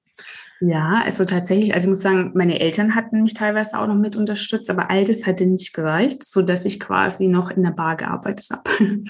[0.62, 4.18] Ja, also tatsächlich, also ich muss sagen, meine Eltern hatten mich teilweise auch noch mit
[4.18, 7.96] unterstützt, aber all das hatte nicht gereicht, so dass ich quasi noch in der Bar
[7.96, 8.70] gearbeitet habe.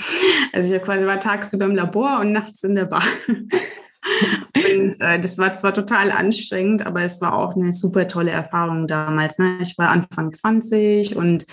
[0.54, 3.04] Also ich quasi war tagsüber im Labor und nachts in der Bar.
[4.56, 8.88] Und äh, das war zwar total anstrengend, aber es war auch eine super tolle Erfahrung
[8.88, 9.38] damals.
[9.38, 9.60] Ne?
[9.62, 11.46] Ich war Anfang 20 und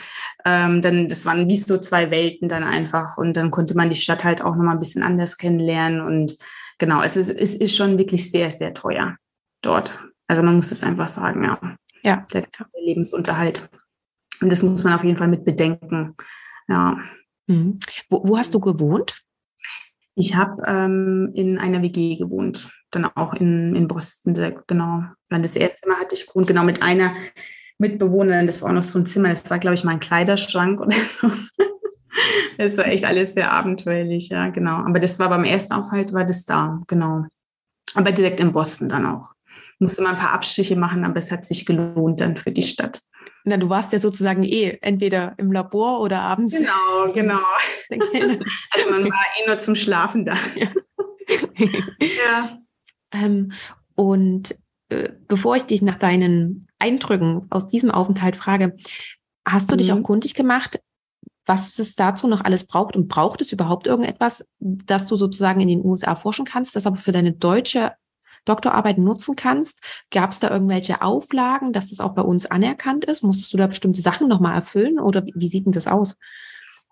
[0.45, 3.19] ähm, dann, das waren wie so zwei Welten dann einfach.
[3.19, 6.01] Und dann konnte man die Stadt halt auch nochmal ein bisschen anders kennenlernen.
[6.01, 6.39] Und
[6.79, 9.17] genau, es ist, es ist schon wirklich sehr, sehr teuer
[9.63, 9.99] dort.
[10.29, 11.59] Also man muss das einfach sagen, ja.
[12.03, 12.27] Ja.
[12.33, 13.69] Der, der Lebensunterhalt.
[14.41, 16.15] Und das muss man auf jeden Fall mit bedenken.
[16.69, 16.99] Ja.
[17.47, 17.79] Mhm.
[18.09, 19.26] Wo, wo hast du gewohnt?
[20.19, 24.35] Ich habe ähm, in einer WG gewohnt, dann auch in, in Boston,
[24.67, 25.05] genau.
[25.29, 27.15] Dann das erste Mal hatte ich gewohnt, genau mit einer
[27.79, 30.97] Mitbewohnerin, das war auch noch so ein Zimmer, das war, glaube ich, mein Kleiderschrank oder
[30.97, 31.31] so.
[32.59, 34.77] das war echt alles sehr abenteuerlich, ja, genau.
[34.77, 37.27] Aber das war beim ersten Aufhalt, war das da, genau.
[37.95, 39.33] Aber direkt in Boston dann auch.
[39.79, 43.03] Musste mal ein paar Abstriche machen, aber es hat sich gelohnt dann für die Stadt.
[43.49, 46.59] Na, du warst ja sozusagen eh entweder im Labor oder abends.
[46.59, 47.41] Genau, genau.
[48.71, 50.35] also man war eh nur zum Schlafen da.
[50.57, 50.69] Ja.
[52.01, 52.59] ja.
[53.13, 53.53] Ähm,
[53.95, 58.77] und äh, bevor ich dich nach deinen Eindrücken aus diesem Aufenthalt frage,
[59.47, 59.79] hast du mhm.
[59.79, 60.81] dich auch kundig gemacht,
[61.47, 65.69] was es dazu noch alles braucht und braucht es überhaupt irgendetwas, das du sozusagen in
[65.69, 67.93] den USA forschen kannst, das aber für deine deutsche
[68.47, 69.83] Doktorarbeit nutzen kannst?
[70.11, 73.23] Gab es da irgendwelche Auflagen, dass das auch bei uns anerkannt ist?
[73.23, 76.17] Musstest du da bestimmte Sachen nochmal erfüllen oder wie, sieht denn das aus?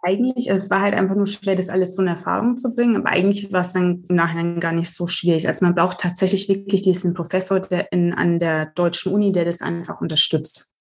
[0.03, 2.97] Eigentlich, also es war halt einfach nur schwer, das alles so in Erfahrung zu bringen,
[2.97, 5.49] aber eigentlich war es dann im Nachhinein gar nicht so schwierig.
[5.49, 9.62] Also man braucht tatsächlich wirklich diesen Professor der in, an der deutschen Uni, der das
[9.62, 10.74] einfach unterstützt.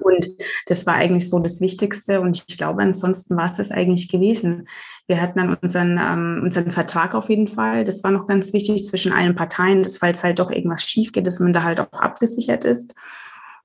[0.00, 0.26] Und
[0.66, 2.20] das war eigentlich so das Wichtigste.
[2.20, 4.68] Und ich glaube, ansonsten war es das eigentlich gewesen.
[5.06, 7.84] Wir hatten dann unseren, ähm, unseren Vertrag auf jeden Fall.
[7.84, 11.26] Das war noch ganz wichtig zwischen allen Parteien, dass falls halt doch irgendwas schief geht,
[11.26, 12.94] dass man da halt auch abgesichert ist.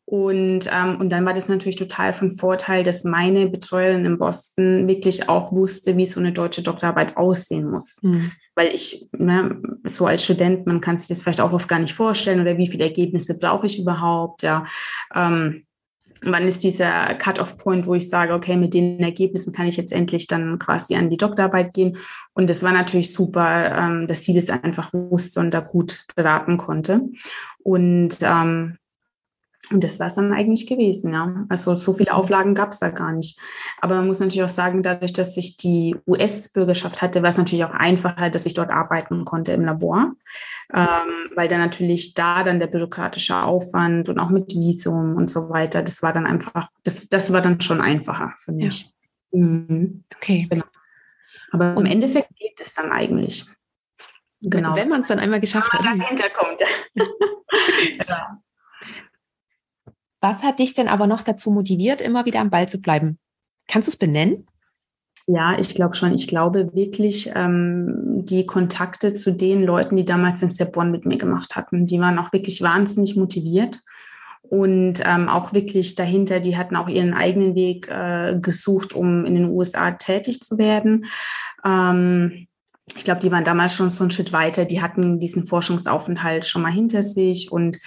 [0.10, 4.88] Und, ähm, und dann war das natürlich total von Vorteil, dass meine Betreuerin in Boston
[4.88, 8.02] wirklich auch wusste, wie so eine deutsche Doktorarbeit aussehen muss.
[8.02, 8.32] Mhm.
[8.56, 11.94] Weil ich, ne, so als Student, man kann sich das vielleicht auch oft gar nicht
[11.94, 14.66] vorstellen oder wie viele Ergebnisse brauche ich überhaupt, ja.
[15.14, 15.67] Ähm,
[16.22, 20.28] wann ist dieser Cut-off-Point, wo ich sage, okay, mit den Ergebnissen kann ich jetzt endlich
[20.28, 21.98] dann quasi an die Doktorarbeit gehen.
[22.34, 26.58] Und das war natürlich super, ähm, dass sie das einfach wusste und da gut beraten
[26.58, 27.02] konnte.
[27.64, 28.78] Und ähm,
[29.70, 31.46] Und das war es dann eigentlich gewesen, ja.
[31.50, 33.38] Also so viele Auflagen gab es da gar nicht.
[33.82, 37.66] Aber man muss natürlich auch sagen, dadurch, dass ich die US-Bürgerschaft hatte, war es natürlich
[37.66, 40.14] auch einfacher, dass ich dort arbeiten konnte im Labor.
[40.74, 45.50] Ähm, weil dann natürlich da dann der bürokratische Aufwand und auch mit Visum und so
[45.50, 48.94] weiter, das war dann einfach, das, das war dann schon einfacher für mich.
[49.32, 49.40] Ja.
[49.40, 50.04] Mhm.
[50.16, 50.48] Okay.
[50.50, 50.66] Genau.
[51.52, 53.46] Aber und im Endeffekt geht es dann eigentlich.
[54.42, 54.76] Genau.
[54.76, 55.84] Wenn man es dann einmal geschafft hat.
[55.84, 56.62] Dahinter kommt.
[58.08, 58.40] ja.
[60.28, 63.18] Was hat dich denn aber noch dazu motiviert, immer wieder am Ball zu bleiben?
[63.70, 64.46] Kannst du es benennen?
[65.26, 66.14] Ja, ich glaube schon.
[66.14, 71.06] Ich glaube wirklich, ähm, die Kontakte zu den Leuten, die damals den Step One mit
[71.06, 73.80] mir gemacht hatten, die waren auch wirklich wahnsinnig motiviert
[74.42, 79.36] und ähm, auch wirklich dahinter, die hatten auch ihren eigenen Weg äh, gesucht, um in
[79.36, 81.06] den USA tätig zu werden.
[81.64, 82.48] Ähm,
[82.96, 84.64] ich glaube, die waren damals schon so einen Schritt weiter.
[84.64, 87.80] Die hatten diesen Forschungsaufenthalt schon mal hinter sich und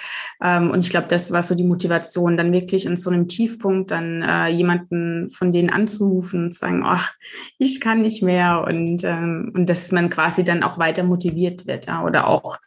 [0.42, 3.90] ähm, und ich glaube, das war so die Motivation, dann wirklich in so einem Tiefpunkt
[3.90, 7.12] dann äh, jemanden von denen anzurufen und zu sagen, ach,
[7.56, 11.86] ich kann nicht mehr und ähm, und dass man quasi dann auch weiter motiviert wird
[11.86, 12.58] ja, oder auch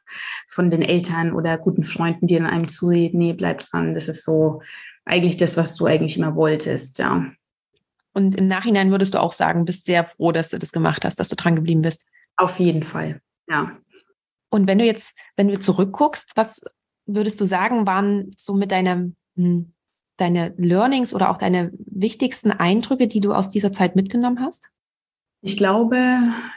[0.47, 3.93] von den Eltern oder guten Freunden, die dann einem zureden, nee, bleib dran.
[3.93, 4.61] Das ist so
[5.05, 7.25] eigentlich das, was du eigentlich immer wolltest, ja.
[8.15, 11.19] Und im Nachhinein würdest du auch sagen, bist sehr froh, dass du das gemacht hast,
[11.19, 12.05] dass du dran geblieben bist.
[12.37, 13.77] Auf jeden Fall, ja.
[14.49, 16.61] Und wenn du jetzt, wenn du zurückguckst, was
[17.05, 19.73] würdest du sagen, waren so mit deinem, hm,
[20.17, 24.69] deine Learnings oder auch deine wichtigsten Eindrücke, die du aus dieser Zeit mitgenommen hast?
[25.45, 25.97] Ich glaube,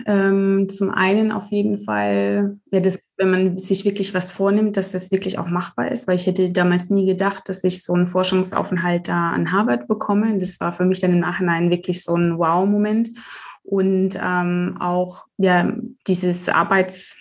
[0.06, 4.92] ähm, zum einen auf jeden Fall, ja, das, wenn man sich wirklich was vornimmt, dass
[4.92, 8.06] das wirklich auch machbar ist, weil ich hätte damals nie gedacht, dass ich so einen
[8.06, 10.38] Forschungsaufenthalt da an Harvard bekomme.
[10.38, 13.10] Das war für mich dann im Nachhinein wirklich so ein Wow-Moment
[13.66, 15.72] und ähm, auch ja
[16.06, 17.16] dieses Arbeits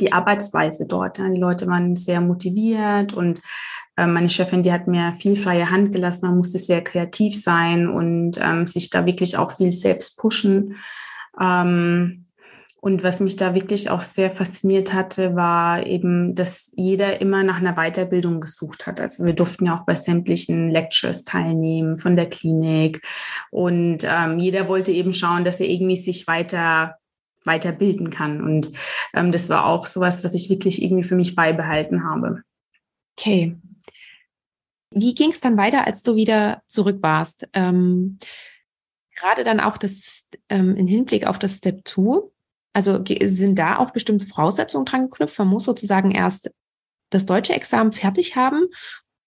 [0.00, 1.18] die Arbeitsweise dort.
[1.18, 1.28] Ja.
[1.28, 3.40] Die Leute waren sehr motiviert und
[3.96, 6.26] äh, meine Chefin, die hat mir viel freie Hand gelassen.
[6.26, 10.76] Man musste sehr kreativ sein und ähm, sich da wirklich auch viel selbst pushen.
[11.40, 12.25] Ähm,
[12.80, 17.56] und was mich da wirklich auch sehr fasziniert hatte, war eben, dass jeder immer nach
[17.56, 19.00] einer Weiterbildung gesucht hat.
[19.00, 23.02] Also wir durften ja auch bei sämtlichen Lectures teilnehmen von der Klinik.
[23.50, 26.96] Und ähm, jeder wollte eben schauen, dass er irgendwie sich weiter
[27.44, 28.42] weiterbilden kann.
[28.42, 28.72] Und
[29.14, 32.42] ähm, das war auch sowas, was ich wirklich irgendwie für mich beibehalten habe.
[33.18, 33.56] Okay.
[34.90, 37.48] Wie ging es dann weiter, als du wieder zurück warst?
[37.52, 38.18] Ähm,
[39.14, 42.30] gerade dann auch das ähm, im Hinblick auf das Step 2
[42.76, 45.38] also sind da auch bestimmte Voraussetzungen dran geknüpft?
[45.38, 46.50] Man muss sozusagen erst
[47.08, 48.66] das deutsche Examen fertig haben,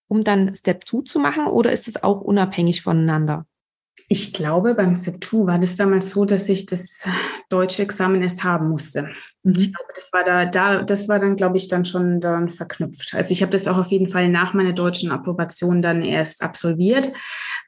[0.07, 3.47] um dann Step 2 zu machen, oder ist es auch unabhängig voneinander?
[4.07, 7.03] Ich glaube, beim Step 2 war das damals so, dass ich das
[7.49, 9.09] deutsche Examen erst haben musste.
[9.41, 9.53] Mhm.
[9.57, 13.15] Ich glaube, das war da, da, das war dann, glaube ich, dann schon daran verknüpft.
[13.15, 17.11] Also ich habe das auch auf jeden Fall nach meiner deutschen Approbation dann erst absolviert.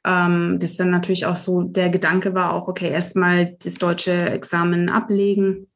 [0.05, 4.89] Ähm, das dann natürlich auch so, der Gedanke war auch, okay, erstmal das deutsche Examen
[4.89, 5.67] ablegen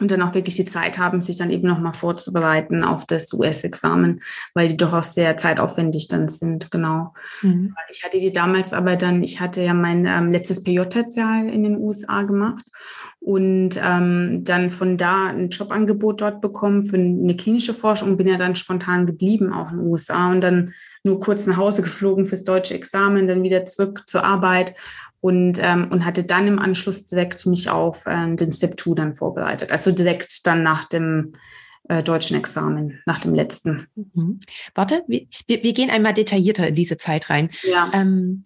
[0.00, 4.22] und dann auch wirklich die Zeit haben, sich dann eben nochmal vorzubereiten auf das US-Examen,
[4.52, 7.14] weil die doch auch sehr zeitaufwendig dann sind, genau.
[7.42, 7.74] Mhm.
[7.90, 11.76] Ich hatte die damals aber dann, ich hatte ja mein ähm, letztes PJ-Jahr in den
[11.76, 12.64] USA gemacht
[13.20, 18.28] und ähm, dann von da ein Jobangebot dort bekommen für eine klinische Forschung und bin
[18.28, 22.26] ja dann spontan geblieben auch in den USA und dann nur kurz nach Hause geflogen
[22.26, 24.74] fürs deutsche Examen, dann wieder zurück zur Arbeit
[25.20, 29.14] und, ähm, und hatte dann im Anschluss direkt mich auf äh, den Step 2 dann
[29.14, 29.70] vorbereitet.
[29.70, 31.34] Also direkt dann nach dem
[31.88, 33.86] äh, deutschen Examen, nach dem letzten.
[33.94, 34.40] Mhm.
[34.74, 37.50] Warte, wir, wir, gehen einmal detaillierter in diese Zeit rein.
[37.62, 37.90] Ja.
[37.92, 38.44] Ähm,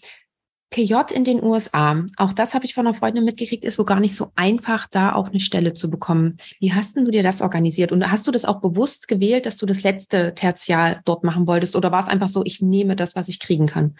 [0.70, 4.00] PJ in den USA, auch das habe ich von einer Freundin mitgekriegt, ist wohl gar
[4.00, 6.36] nicht so einfach, da auch eine Stelle zu bekommen.
[6.60, 7.90] Wie hast denn du dir das organisiert?
[7.90, 11.74] Und hast du das auch bewusst gewählt, dass du das letzte Tertial dort machen wolltest?
[11.74, 13.94] Oder war es einfach so, ich nehme das, was ich kriegen kann?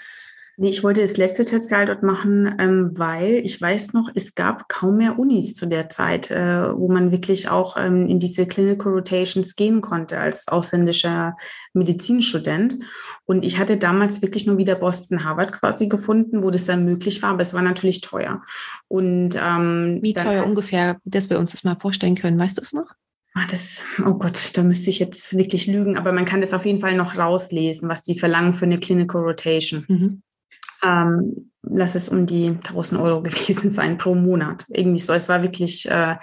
[0.60, 4.68] Nee, ich wollte das letzte Tertial dort machen, ähm, weil ich weiß noch, es gab
[4.68, 8.92] kaum mehr Unis zu der Zeit, äh, wo man wirklich auch ähm, in diese Clinical
[8.92, 11.36] Rotations gehen konnte als ausländischer
[11.74, 12.74] Medizinstudent.
[13.24, 17.22] Und ich hatte damals wirklich nur wieder Boston, Harvard quasi gefunden, wo das dann möglich
[17.22, 18.42] war, aber es war natürlich teuer.
[18.88, 22.72] Und ähm, wie teuer ungefähr, dass wir uns das mal vorstellen können, weißt du es
[22.72, 22.88] noch?
[23.34, 26.66] Ah, das, oh Gott, da müsste ich jetzt wirklich lügen, aber man kann das auf
[26.66, 29.84] jeden Fall noch rauslesen, was die verlangen für eine Clinical Rotation.
[29.86, 30.22] Mhm
[30.84, 34.64] ähm, lass es um die 1000 Euro gewesen sein pro Monat.
[34.68, 35.12] Irgendwie so.
[35.12, 36.16] Es war wirklich, äh,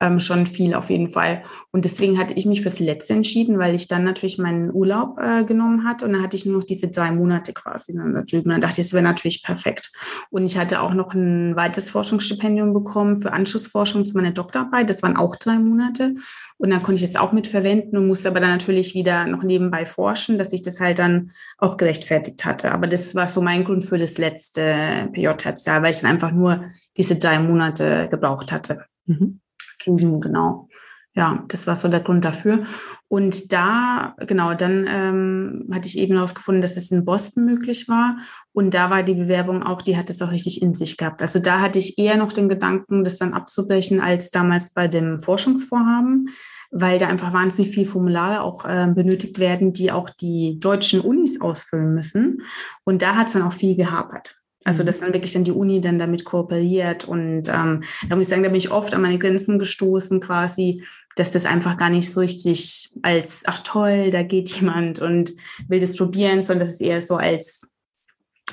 [0.00, 1.42] ähm, schon viel auf jeden Fall.
[1.72, 5.44] Und deswegen hatte ich mich fürs Letzte entschieden, weil ich dann natürlich meinen Urlaub äh,
[5.44, 7.92] genommen hatte und dann hatte ich nur noch diese drei Monate quasi.
[7.92, 9.92] Und dann dachte ich, das wäre natürlich perfekt.
[10.30, 14.88] Und ich hatte auch noch ein weiteres Forschungsstipendium bekommen für Anschlussforschung zu meiner Doktorarbeit.
[14.88, 16.14] Das waren auch drei Monate.
[16.56, 19.42] Und dann konnte ich das auch mit verwenden und musste aber dann natürlich wieder noch
[19.42, 22.72] nebenbei forschen, dass ich das halt dann auch gerechtfertigt hatte.
[22.72, 26.64] Aber das war so mein Grund für das letzte PJ-Tertial, weil ich dann einfach nur
[26.96, 28.84] diese drei Monate gebraucht hatte.
[29.06, 29.39] Mhm.
[29.80, 30.68] Studium, genau.
[31.14, 32.66] Ja, das war so der Grund dafür.
[33.08, 38.18] Und da, genau, dann ähm, hatte ich eben herausgefunden, dass das in Boston möglich war.
[38.52, 41.20] Und da war die Bewerbung auch, die hat es auch richtig in sich gehabt.
[41.20, 45.20] Also da hatte ich eher noch den Gedanken, das dann abzubrechen, als damals bei dem
[45.20, 46.28] Forschungsvorhaben,
[46.70, 51.40] weil da einfach wahnsinnig viel Formulare auch äh, benötigt werden, die auch die deutschen Unis
[51.40, 52.42] ausfüllen müssen.
[52.84, 54.39] Und da hat es dann auch viel gehapert.
[54.64, 54.86] Also, mhm.
[54.86, 57.06] dass dann wirklich dann die Uni dann damit kooperiert.
[57.06, 60.84] Und ähm, da muss ich sagen, da bin ich oft an meine Grenzen gestoßen, quasi,
[61.16, 65.32] dass das einfach gar nicht so richtig als, ach toll, da geht jemand und
[65.68, 67.70] will das probieren, sondern dass es eher so als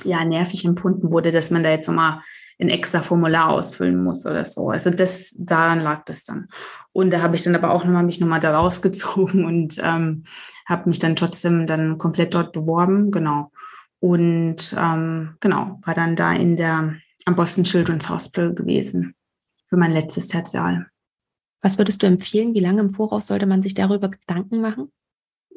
[0.04, 2.22] ja, nervig empfunden wurde, dass man da jetzt nochmal
[2.60, 4.70] ein extra Formular ausfüllen muss oder so.
[4.70, 6.48] Also das, daran lag das dann.
[6.92, 10.24] Und da habe ich dann aber auch nochmal mich nochmal da rausgezogen und ähm,
[10.66, 13.52] habe mich dann trotzdem dann komplett dort beworben, genau.
[14.00, 19.16] Und ähm, genau, war dann da in der am Boston Children's Hospital gewesen
[19.66, 20.88] für mein letztes Tertial.
[21.62, 22.54] Was würdest du empfehlen?
[22.54, 24.92] Wie lange im Voraus sollte man sich darüber Gedanken machen?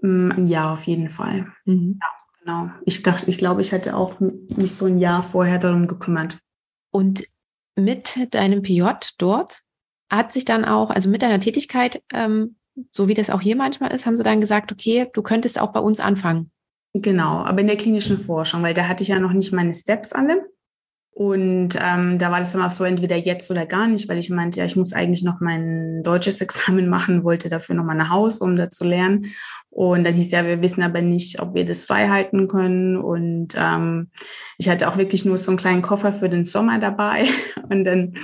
[0.03, 1.53] Mm, ein Jahr auf jeden Fall.
[1.65, 2.01] Mhm.
[2.01, 2.09] Ja,
[2.41, 2.75] genau.
[2.87, 6.39] Ich dachte, ich glaube, ich hätte auch mich so ein Jahr vorher darum gekümmert.
[6.91, 7.25] Und
[7.77, 8.83] mit deinem PJ
[9.19, 9.61] dort
[10.11, 12.57] hat sich dann auch, also mit deiner Tätigkeit, ähm,
[12.91, 15.73] so wie das auch hier manchmal ist, haben sie dann gesagt, okay, du könntest auch
[15.73, 16.51] bei uns anfangen.
[16.93, 20.13] Genau, aber in der klinischen Forschung, weil da hatte ich ja noch nicht meine Steps
[20.13, 20.45] alle.
[21.13, 24.61] Und ähm, da war das auch so, entweder jetzt oder gar nicht, weil ich meinte,
[24.61, 28.57] ja, ich muss eigentlich noch mein deutsches Examen machen, wollte dafür nochmal nach Haus, um
[28.57, 29.27] da zu lernen.
[29.71, 32.97] Und dann hieß ja, wir wissen aber nicht, ob wir das frei halten können.
[32.97, 34.11] Und ähm,
[34.59, 37.27] ich hatte auch wirklich nur so einen kleinen Koffer für den Sommer dabei.
[37.71, 38.15] Und dann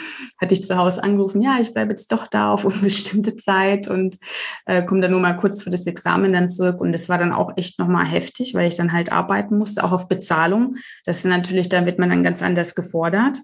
[0.41, 4.19] hatte ich zu Hause angerufen, ja, ich bleibe jetzt doch da auf unbestimmte Zeit und
[4.65, 6.81] äh, komme dann nur mal kurz für das Examen dann zurück.
[6.81, 9.93] Und das war dann auch echt nochmal heftig, weil ich dann halt arbeiten musste, auch
[9.93, 10.75] auf Bezahlung.
[11.05, 13.39] Das ist natürlich, da wird man dann ganz anders gefordert.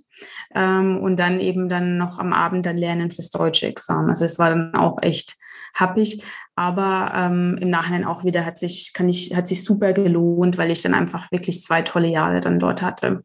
[0.55, 4.11] Ähm, und dann eben dann noch am Abend dann lernen fürs deutsche Examen.
[4.11, 5.37] Also es war dann auch echt
[5.75, 6.23] happig.
[6.55, 10.71] Aber ähm, im Nachhinein auch wieder hat sich, kann ich, hat sich super gelohnt, weil
[10.71, 13.25] ich dann einfach wirklich zwei tolle Jahre dann dort hatte.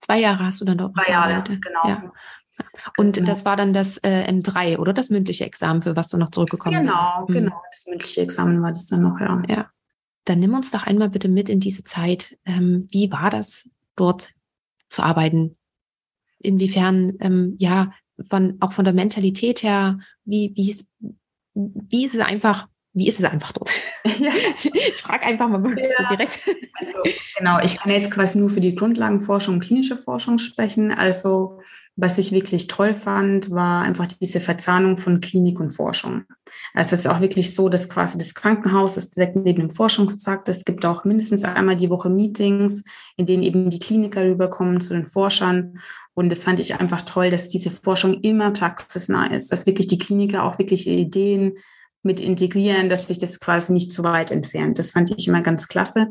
[0.00, 1.88] Zwei Jahre hast du dann dort Zwei Jahre, genau.
[1.88, 2.12] Ja.
[2.96, 3.26] Und genau.
[3.26, 6.76] das war dann das äh, M3 oder das mündliche Examen, für was du noch zurückgekommen
[6.76, 7.38] genau, bist?
[7.38, 7.62] Genau, genau.
[7.70, 9.42] Das mündliche Examen war das dann noch, ja.
[9.48, 9.70] Ja.
[10.24, 12.36] Dann nimm uns doch einmal bitte mit in diese Zeit.
[12.44, 14.32] Ähm, wie war das, dort
[14.88, 15.56] zu arbeiten?
[16.38, 17.92] Inwiefern, ähm, ja,
[18.28, 20.76] von, auch von der Mentalität her, wie, wie,
[21.88, 23.70] wie ist es einfach, wie ist es einfach dort?
[24.18, 24.32] Ja.
[24.72, 26.06] Ich frage einfach mal wirklich ja.
[26.08, 26.40] so direkt.
[26.74, 26.94] Also,
[27.36, 30.92] genau, ich kann jetzt quasi nur für die Grundlagenforschung und klinische Forschung sprechen.
[30.92, 31.60] Also,
[32.00, 36.22] was ich wirklich toll fand, war einfach diese Verzahnung von Klinik und Forschung.
[36.72, 40.48] Also es ist auch wirklich so, dass quasi das Krankenhaus ist direkt neben dem Forschungstrakt.
[40.48, 42.84] Es gibt auch mindestens einmal die Woche Meetings,
[43.16, 45.80] in denen eben die Kliniker rüberkommen zu den Forschern.
[46.14, 49.98] Und das fand ich einfach toll, dass diese Forschung immer praxisnah ist, dass wirklich die
[49.98, 51.54] Kliniker auch wirklich Ideen
[52.04, 54.78] mit integrieren, dass sich das quasi nicht zu weit entfernt.
[54.78, 56.10] Das fand ich immer ganz klasse.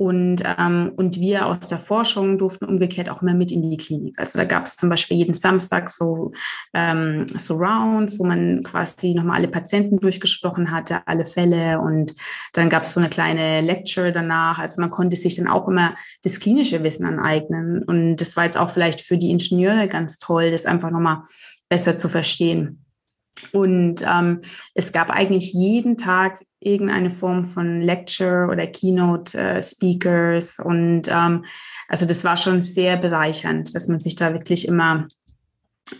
[0.00, 4.16] Und, ähm, und wir aus der Forschung durften umgekehrt auch immer mit in die Klinik.
[4.16, 6.30] Also da gab es zum Beispiel jeden Samstag so,
[6.72, 11.80] ähm, so Rounds, wo man quasi nochmal alle Patienten durchgesprochen hatte, alle Fälle.
[11.80, 12.14] Und
[12.52, 14.60] dann gab es so eine kleine Lecture danach.
[14.60, 17.82] Also man konnte sich dann auch immer das klinische Wissen aneignen.
[17.82, 21.24] Und das war jetzt auch vielleicht für die Ingenieure ganz toll, das einfach nochmal
[21.68, 22.84] besser zu verstehen.
[23.50, 24.42] Und ähm,
[24.74, 30.58] es gab eigentlich jeden Tag irgendeine Form von Lecture oder Keynote äh, Speakers.
[30.58, 31.44] Und ähm,
[31.88, 35.06] also das war schon sehr bereichernd, dass man sich da wirklich immer,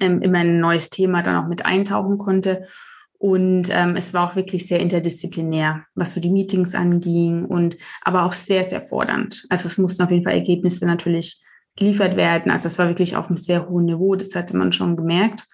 [0.01, 2.66] ähm, immer ein neues Thema dann auch mit eintauchen konnte.
[3.18, 8.25] Und ähm, es war auch wirklich sehr interdisziplinär, was so die Meetings anging und aber
[8.25, 9.44] auch sehr, sehr fordernd.
[9.49, 11.42] Also es mussten auf jeden Fall Ergebnisse natürlich
[11.77, 12.51] geliefert werden.
[12.53, 15.44] Also es war wirklich auf einem sehr hohen Niveau, das hatte man schon gemerkt.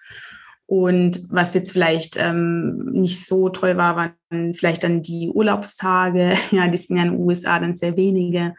[0.67, 6.35] Und was jetzt vielleicht ähm, nicht so toll war, waren vielleicht dann die Urlaubstage.
[6.51, 8.55] Ja, die sind ja in den USA dann sehr wenige.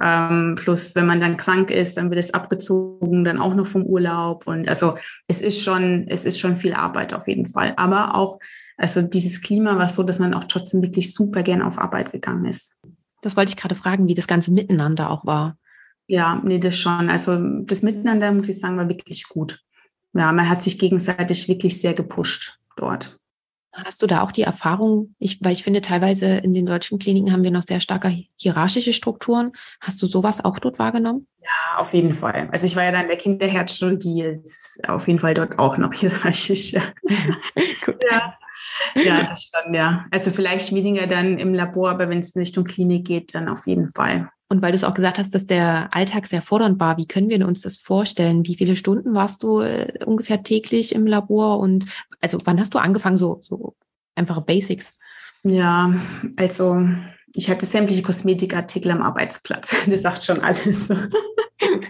[0.00, 3.84] Ähm, plus, wenn man dann krank ist, dann wird es abgezogen, dann auch noch vom
[3.84, 4.46] Urlaub.
[4.46, 4.96] Und also
[5.26, 7.74] es ist schon, es ist schon viel Arbeit auf jeden Fall.
[7.76, 8.38] Aber auch,
[8.78, 12.46] also dieses Klima war so, dass man auch trotzdem wirklich super gern auf Arbeit gegangen
[12.46, 12.74] ist.
[13.20, 15.58] Das wollte ich gerade fragen, wie das ganze Miteinander auch war.
[16.06, 17.10] Ja, nee, das schon.
[17.10, 19.60] Also das Miteinander, muss ich sagen, war wirklich gut
[20.12, 23.20] ja, man hat sich gegenseitig wirklich sehr gepusht dort.
[23.72, 27.32] Hast du da auch die Erfahrung, ich, weil ich finde, teilweise in den deutschen Kliniken
[27.32, 29.52] haben wir noch sehr starke hierarchische Strukturen.
[29.80, 31.28] Hast du sowas auch dort wahrgenommen?
[31.40, 32.48] Ja, auf jeden Fall.
[32.50, 35.92] Also ich war ja dann in der Kinderherzchirurgie, ist auf jeden Fall dort auch noch
[35.94, 36.72] hierarchisch.
[36.72, 36.82] Ja.
[37.84, 38.02] Gut.
[38.10, 38.34] Ja.
[38.96, 40.04] ja, das stand ja.
[40.10, 43.68] Also vielleicht weniger dann im Labor, aber wenn es in Richtung Klinik geht, dann auf
[43.68, 44.30] jeden Fall.
[44.50, 47.28] Und weil du es auch gesagt hast, dass der Alltag sehr fordernd war, wie können
[47.28, 48.44] wir uns das vorstellen?
[48.44, 51.60] Wie viele Stunden warst du äh, ungefähr täglich im Labor?
[51.60, 51.86] Und
[52.20, 53.76] also wann hast du angefangen, so, so
[54.16, 54.96] einfache Basics?
[55.44, 55.94] Ja,
[56.36, 56.84] also
[57.32, 59.72] ich hatte sämtliche Kosmetikartikel am Arbeitsplatz.
[59.86, 60.88] Das sagt schon alles.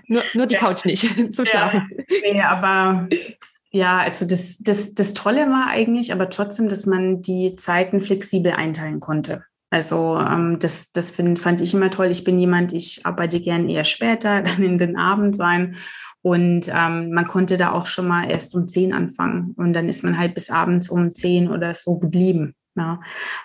[0.07, 1.89] nur, nur die Couch nicht zum Schlafen.
[1.97, 3.09] Ja, nee, aber
[3.71, 8.53] ja, also das, das, das Tolle war eigentlich, aber trotzdem, dass man die Zeiten flexibel
[8.53, 9.45] einteilen konnte.
[9.71, 12.11] Also ähm, das, das find, fand ich immer toll.
[12.11, 15.77] Ich bin jemand, ich arbeite gern eher später, dann in den Abend sein.
[16.23, 19.55] Und ähm, man konnte da auch schon mal erst um zehn anfangen.
[19.57, 22.55] Und dann ist man halt bis abends um zehn oder so geblieben.
[22.77, 23.01] Ja.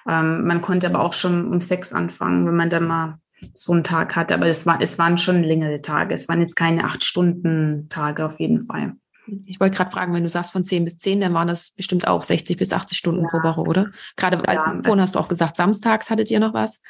[0.08, 3.20] Ähm, man konnte aber auch schon um sechs anfangen, wenn man dann mal
[3.54, 4.34] so einen Tag hatte.
[4.34, 6.14] Aber es, war, es waren schon längere Tage.
[6.14, 8.94] Es waren jetzt keine acht Stunden Tage auf jeden Fall.
[9.46, 12.08] Ich wollte gerade fragen, wenn du sagst von 10 bis 10, dann waren das bestimmt
[12.08, 13.28] auch 60 bis 80 Stunden ja.
[13.30, 13.88] pro Woche, oder?
[14.16, 14.82] Gerade ja.
[14.84, 16.82] vorhin hast du auch gesagt, samstags hattet ihr noch was?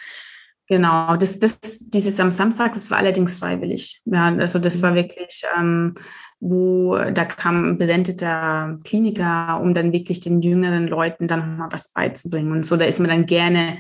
[0.68, 4.02] Genau, das, das, dieses am Samstag, das war allerdings freiwillig.
[4.06, 4.96] Ja, also das war mhm.
[4.96, 5.96] wirklich, ähm,
[6.40, 11.90] wo da kam ein besendeter Kliniker, um dann wirklich den jüngeren Leuten dann mal was
[11.90, 12.52] beizubringen.
[12.52, 13.78] Und so, da ist man dann gerne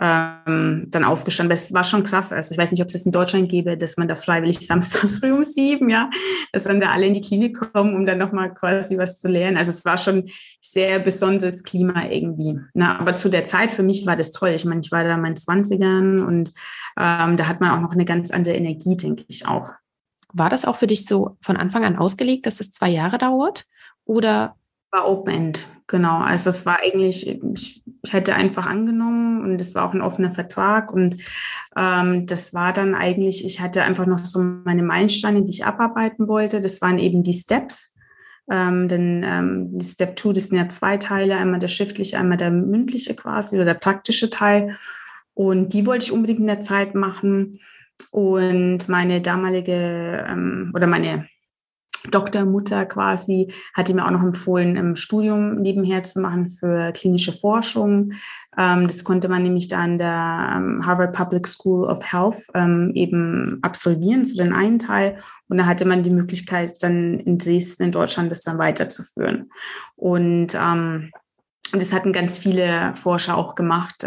[0.00, 1.50] ähm, dann aufgestanden.
[1.50, 2.32] Das war schon krass.
[2.32, 5.18] Also ich weiß nicht, ob es das in Deutschland gäbe, dass man da freiwillig samstags
[5.18, 6.10] früh um sieben, ja,
[6.52, 9.56] dass dann da alle in die Klinik kommen, um dann nochmal quasi was zu lernen.
[9.56, 10.28] Also es war schon
[10.60, 12.58] sehr besonderes Klima irgendwie.
[12.74, 14.50] Na, aber zu der Zeit für mich war das toll.
[14.50, 16.52] Ich meine, ich war da in meinen Zwanzigern und
[16.98, 19.70] ähm, da hat man auch noch eine ganz andere Energie, denke ich auch.
[20.32, 23.66] War das auch für dich so von Anfang an ausgelegt, dass es zwei Jahre dauert?
[24.04, 24.56] Oder
[24.94, 26.18] war Open End, genau.
[26.18, 30.32] Also es war eigentlich, ich, ich hätte einfach angenommen und es war auch ein offener
[30.32, 31.22] Vertrag und
[31.76, 36.28] ähm, das war dann eigentlich, ich hatte einfach noch so meine Meilensteine, die ich abarbeiten
[36.28, 36.60] wollte.
[36.60, 37.94] Das waren eben die Steps.
[38.50, 42.50] Ähm, denn ähm, Step 2, das sind ja zwei Teile, einmal der schriftliche, einmal der
[42.50, 44.76] mündliche quasi oder der praktische Teil.
[45.32, 47.60] Und die wollte ich unbedingt in der Zeit machen.
[48.10, 51.26] Und meine damalige ähm, oder meine
[52.10, 58.12] Doktormutter quasi, hatte mir auch noch empfohlen, im Studium nebenher zu machen für klinische Forschung.
[58.56, 62.92] Ähm, das konnte man nämlich da an der ähm, Harvard Public School of Health ähm,
[62.94, 65.18] eben absolvieren, zu den einen Teil.
[65.48, 69.50] Und da hatte man die Möglichkeit, dann in Dresden in Deutschland das dann weiterzuführen.
[69.96, 71.10] Und ähm,
[71.72, 74.04] das hatten ganz viele Forscher auch gemacht.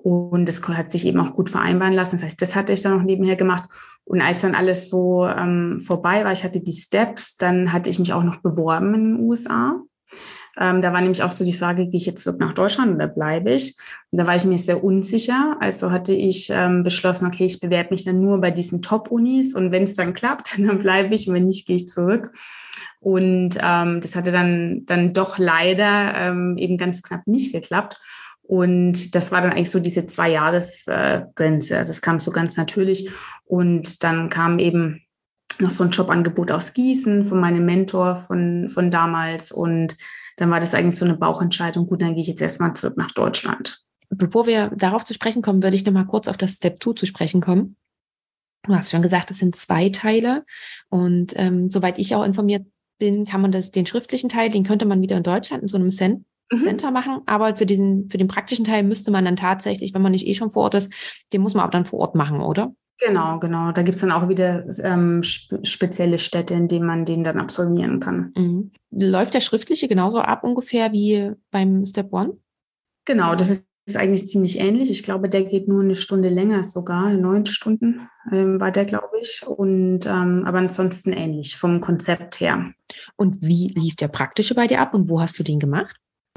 [0.00, 2.16] Und das hat sich eben auch gut vereinbaren lassen.
[2.16, 3.68] Das heißt, das hatte ich dann noch nebenher gemacht.
[4.04, 7.98] Und als dann alles so ähm, vorbei war, ich hatte die Steps, dann hatte ich
[7.98, 9.82] mich auch noch beworben in den USA.
[10.56, 13.06] Ähm, da war nämlich auch so die Frage, gehe ich jetzt zurück nach Deutschland oder
[13.06, 13.76] bleibe ich?
[14.10, 15.56] Und da war ich mir sehr unsicher.
[15.60, 19.72] Also hatte ich ähm, beschlossen, okay, ich bewerbe mich dann nur bei diesen Top-Unis und
[19.72, 22.32] wenn es dann klappt, dann bleibe ich und wenn nicht, gehe ich zurück.
[23.00, 28.00] Und ähm, das hatte dann, dann doch leider ähm, eben ganz knapp nicht geklappt.
[28.48, 31.76] Und das war dann eigentlich so diese zwei Jahresgrenze.
[31.76, 33.10] Äh, das kam so ganz natürlich.
[33.44, 35.02] Und dann kam eben
[35.58, 39.52] noch so ein Jobangebot aus Gießen von meinem Mentor von, von damals.
[39.52, 39.98] Und
[40.38, 41.86] dann war das eigentlich so eine Bauchentscheidung.
[41.86, 43.82] Gut, dann gehe ich jetzt erstmal zurück nach Deutschland.
[44.08, 46.94] Bevor wir darauf zu sprechen kommen, würde ich noch mal kurz auf das Step 2
[46.94, 47.76] zu sprechen kommen.
[48.62, 50.46] Du hast schon gesagt, es sind zwei Teile.
[50.88, 52.64] Und ähm, soweit ich auch informiert
[52.98, 55.76] bin, kann man das, den schriftlichen Teil, den könnte man wieder in Deutschland in so
[55.76, 56.56] einem Cent Mhm.
[56.56, 60.12] Center machen, aber für diesen, für den praktischen Teil müsste man dann tatsächlich, wenn man
[60.12, 60.92] nicht eh schon vor Ort ist,
[61.32, 62.74] den muss man auch dann vor Ort machen, oder?
[63.00, 63.70] Genau, genau.
[63.70, 68.32] Da gibt's dann auch wieder ähm, spezielle Städte, in denen man den dann absolvieren kann.
[68.36, 68.72] Mhm.
[68.90, 72.38] Läuft der schriftliche genauso ab ungefähr wie beim Step One?
[73.04, 74.90] Genau, das ist ist eigentlich ziemlich ähnlich.
[74.90, 79.18] Ich glaube, der geht nur eine Stunde länger sogar, neun Stunden ähm, war der, glaube
[79.20, 79.42] ich.
[79.46, 82.72] Und ähm, aber ansonsten ähnlich vom Konzept her.
[83.16, 85.96] Und wie lief der praktische bei dir ab und wo hast du den gemacht?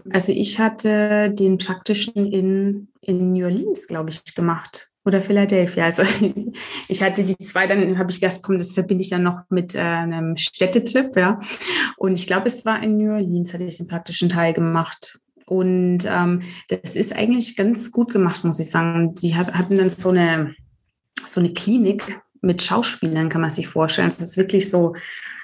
[0.10, 4.92] Also ich hatte den praktischen in, in New Orleans, glaube ich, gemacht.
[5.04, 5.86] Oder Philadelphia.
[5.86, 6.04] Also
[6.88, 9.74] ich hatte die zwei, dann habe ich gedacht, komm, das verbinde ich dann noch mit
[9.74, 11.40] äh, einem Städtetrip, ja.
[11.98, 15.20] Und ich glaube, es war in New Orleans, hatte ich den praktischen Teil gemacht.
[15.46, 19.16] Und ähm, das ist eigentlich ganz gut gemacht, muss ich sagen.
[19.16, 20.56] Die hat, hatten dann so eine,
[21.26, 24.08] so eine Klinik mit Schauspielern, kann man sich vorstellen.
[24.08, 24.96] Es ist wirklich so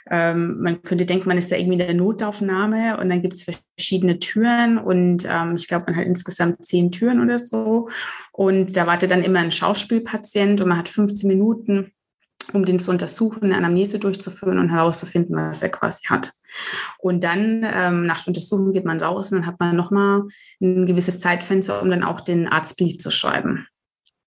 [0.10, 3.46] ähm, man könnte denken, man ist da irgendwie in der Notaufnahme und dann gibt es
[3.78, 7.90] verschiedene Türen und ähm, ich glaube, man hat insgesamt zehn Türen oder so.
[8.32, 11.92] Und da wartet dann immer ein Schauspielpatient und man hat 15 Minuten
[12.54, 16.32] um den zu untersuchen, eine Anamnese durchzuführen und herauszufinden, was er quasi hat.
[17.00, 20.24] Und dann ähm, nach der Untersuchung geht man raus und dann hat man nochmal
[20.62, 23.68] ein gewisses Zeitfenster, um dann auch den Arztbrief zu schreiben.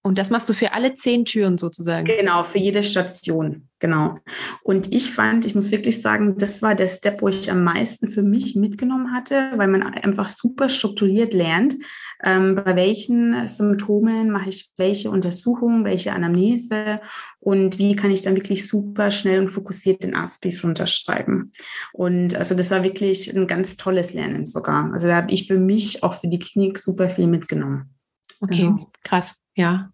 [0.02, 2.06] Und das machst du für alle zehn Türen sozusagen?
[2.06, 3.68] Genau, für jede Station.
[3.80, 4.18] Genau.
[4.62, 8.08] Und ich fand, ich muss wirklich sagen, das war der Step, wo ich am meisten
[8.08, 11.76] für mich mitgenommen hatte, weil man einfach super strukturiert lernt,
[12.22, 17.00] ähm, bei welchen Symptomen mache ich welche Untersuchungen, welche Anamnese
[17.38, 21.50] und wie kann ich dann wirklich super schnell und fokussiert den Arztbrief unterschreiben.
[21.92, 24.92] Und also das war wirklich ein ganz tolles Lernen sogar.
[24.92, 27.94] Also da habe ich für mich auch für die Klinik super viel mitgenommen.
[28.40, 28.90] Okay, genau.
[29.04, 29.92] krass, ja.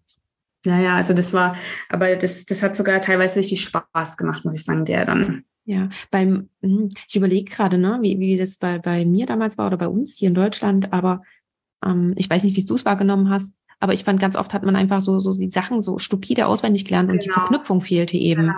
[0.65, 1.55] Ja, ja, also das war,
[1.89, 5.45] aber das, das hat sogar teilweise richtig Spaß gemacht, muss ich sagen, der dann.
[5.65, 9.67] Ja, beim, hm, ich überlege gerade, ne, wie, wie das bei, bei mir damals war
[9.67, 11.21] oder bei uns hier in Deutschland, aber
[11.85, 14.63] ähm, ich weiß nicht, wie du es wahrgenommen hast, aber ich fand, ganz oft hat
[14.63, 17.41] man einfach so, so die Sachen so stupide auswendig gelernt und die genau.
[17.41, 18.43] Verknüpfung fehlte eben.
[18.43, 18.53] Genau.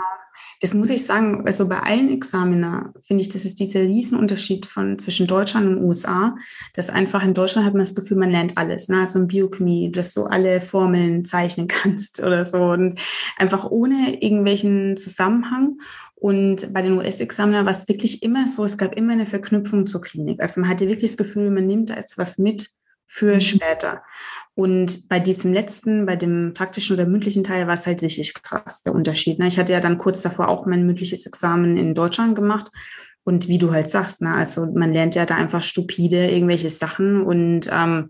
[0.62, 5.00] Das muss ich sagen, also bei allen Examiner finde ich, das ist dieser Riesenunterschied von
[5.00, 6.36] zwischen Deutschland und USA,
[6.74, 9.02] dass einfach in Deutschland hat man das Gefühl, man lernt alles, ne?
[9.02, 13.00] also in Biochemie, dass du alle Formeln zeichnen kannst oder so und
[13.38, 15.78] einfach ohne irgendwelchen Zusammenhang.
[16.16, 20.02] Und bei den US-Examinern war es wirklich immer so, es gab immer eine Verknüpfung zur
[20.02, 20.42] Klinik.
[20.42, 22.70] Also man hatte wirklich das Gefühl, man nimmt da jetzt was mit
[23.10, 23.42] für mhm.
[23.42, 24.04] später.
[24.54, 28.82] Und bei diesem letzten, bei dem praktischen oder mündlichen Teil war es halt richtig krass,
[28.84, 29.40] der Unterschied.
[29.40, 29.48] Ne?
[29.48, 32.70] Ich hatte ja dann kurz davor auch mein mündliches Examen in Deutschland gemacht.
[33.24, 37.22] Und wie du halt sagst, ne, also man lernt ja da einfach stupide irgendwelche Sachen
[37.22, 38.10] und ähm,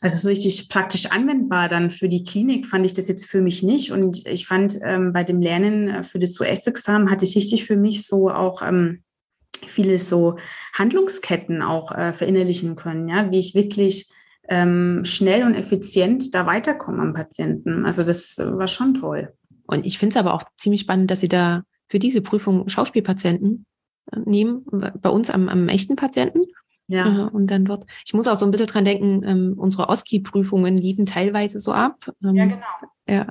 [0.00, 3.62] also so richtig praktisch anwendbar dann für die Klinik fand ich das jetzt für mich
[3.62, 3.92] nicht.
[3.92, 8.06] Und ich fand ähm, bei dem Lernen für das US-Examen hatte ich richtig für mich
[8.06, 9.02] so auch ähm,
[9.70, 10.36] viele so
[10.72, 14.10] Handlungsketten auch äh, verinnerlichen können, ja, wie ich wirklich
[14.48, 17.86] ähm, schnell und effizient da weiterkommen am Patienten.
[17.86, 19.32] Also das war schon toll.
[19.66, 23.66] Und ich finde es aber auch ziemlich spannend, dass Sie da für diese Prüfung Schauspielpatienten
[24.12, 24.64] äh, nehmen,
[25.00, 26.42] bei uns am, am echten Patienten.
[26.86, 27.26] Ja.
[27.26, 30.76] Äh, und dann dort, ich muss auch so ein bisschen dran denken, ähm, unsere OSCI-Prüfungen
[30.76, 32.12] liefen teilweise so ab.
[32.22, 32.66] Ähm, ja, genau.
[33.08, 33.26] Ja.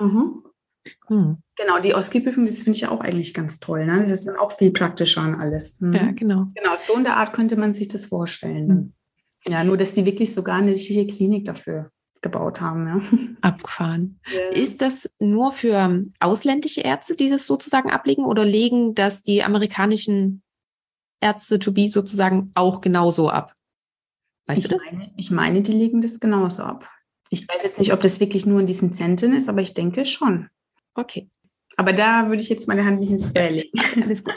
[0.00, 0.42] Mhm.
[1.08, 1.38] Hm.
[1.56, 3.86] Genau, die OSCI-Prüfung, das finde ich ja auch eigentlich ganz toll.
[3.86, 4.02] Ne?
[4.02, 5.80] Das ist dann auch viel praktischer an alles.
[5.80, 5.92] Mhm.
[5.92, 6.46] Ja, genau.
[6.54, 8.66] Genau, so in der Art könnte man sich das vorstellen.
[8.66, 8.92] Mhm.
[9.48, 12.86] Ja, nur dass die wirklich sogar eine richtige Klinik dafür gebaut haben.
[12.86, 13.00] Ja.
[13.40, 14.20] Abgefahren.
[14.32, 14.60] Ja.
[14.60, 20.42] Ist das nur für ausländische Ärzte, die das sozusagen ablegen, oder legen das die amerikanischen
[21.20, 23.54] Ärzte to be sozusagen auch genauso ab?
[24.46, 24.84] Weißt ich du das?
[24.84, 26.88] Meine, ich meine, die legen das genauso ab.
[27.30, 30.06] Ich weiß jetzt nicht, ob das wirklich nur in diesen Zentren ist, aber ich denke
[30.06, 30.48] schon.
[30.96, 31.28] Okay.
[31.76, 33.78] Aber da würde ich jetzt meine Hand nicht ins Feuer legen.
[34.02, 34.34] Alles gut.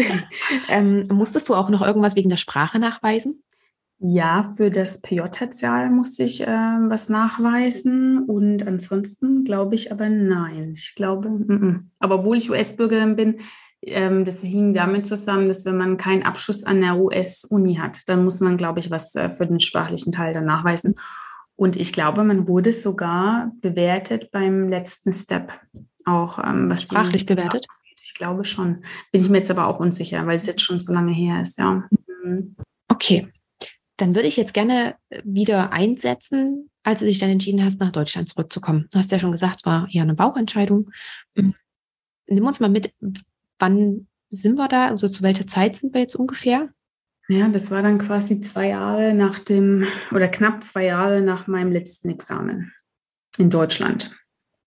[0.68, 3.44] ähm, musstest du auch noch irgendwas wegen der Sprache nachweisen?
[4.02, 10.74] Ja, für das PJ-Tertial musste ich äh, was nachweisen und ansonsten glaube ich aber nein.
[10.74, 11.80] Ich glaube, m -m.
[12.00, 13.42] aber obwohl ich US-Bürgerin bin,
[13.82, 18.24] ähm, das hing damit zusammen, dass wenn man keinen Abschluss an der US-Uni hat, dann
[18.24, 20.96] muss man, glaube ich, was äh, für den sprachlichen Teil dann nachweisen.
[21.56, 25.52] Und ich glaube, man wurde sogar bewertet beim letzten Step
[26.06, 26.40] auch.
[26.40, 27.66] Ähm, was Sprachlich bewertet?
[28.04, 28.84] Ich glaube schon.
[29.12, 31.58] Bin ich mir jetzt aber auch unsicher, weil es jetzt schon so lange her ist,
[31.58, 31.88] ja.
[32.24, 32.56] Mhm.
[32.88, 33.32] Okay.
[33.98, 38.30] Dann würde ich jetzt gerne wieder einsetzen, als du dich dann entschieden hast, nach Deutschland
[38.30, 38.88] zurückzukommen.
[38.92, 40.90] Du hast ja schon gesagt, es war ja eine Bauchentscheidung.
[41.36, 41.54] Mhm.
[42.28, 42.94] Nimm uns mal mit,
[43.60, 44.88] wann sind wir da?
[44.88, 46.70] Also zu welcher Zeit sind wir jetzt ungefähr?
[47.28, 51.72] Ja, das war dann quasi zwei Jahre nach dem, oder knapp zwei Jahre nach meinem
[51.72, 52.74] letzten Examen
[53.38, 54.16] in Deutschland.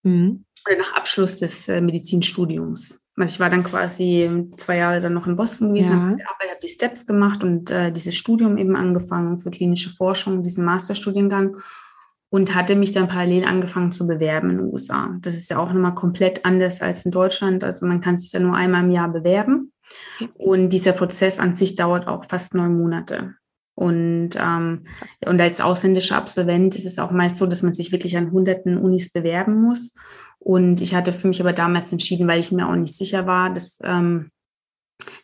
[0.03, 0.45] Mhm.
[0.77, 3.01] Nach Abschluss des äh, Medizinstudiums.
[3.15, 6.25] Also ich war dann quasi zwei Jahre dann noch in Boston gewesen, ja.
[6.25, 10.65] habe hab die Steps gemacht und äh, dieses Studium eben angefangen für klinische Forschung, diesen
[10.65, 11.57] Masterstudiengang
[12.29, 15.15] und hatte mich dann parallel angefangen zu bewerben in den USA.
[15.21, 17.63] Das ist ja auch nochmal komplett anders als in Deutschland.
[17.63, 19.71] Also man kann sich da nur einmal im Jahr bewerben.
[20.39, 23.35] Und dieser Prozess an sich dauert auch fast neun Monate.
[23.75, 24.85] Und, ähm,
[25.25, 28.77] und als ausländischer Absolvent ist es auch meist so, dass man sich wirklich an hunderten
[28.77, 29.93] Unis bewerben muss.
[30.43, 33.53] Und ich hatte für mich aber damals entschieden, weil ich mir auch nicht sicher war,
[33.53, 34.29] dass, ähm,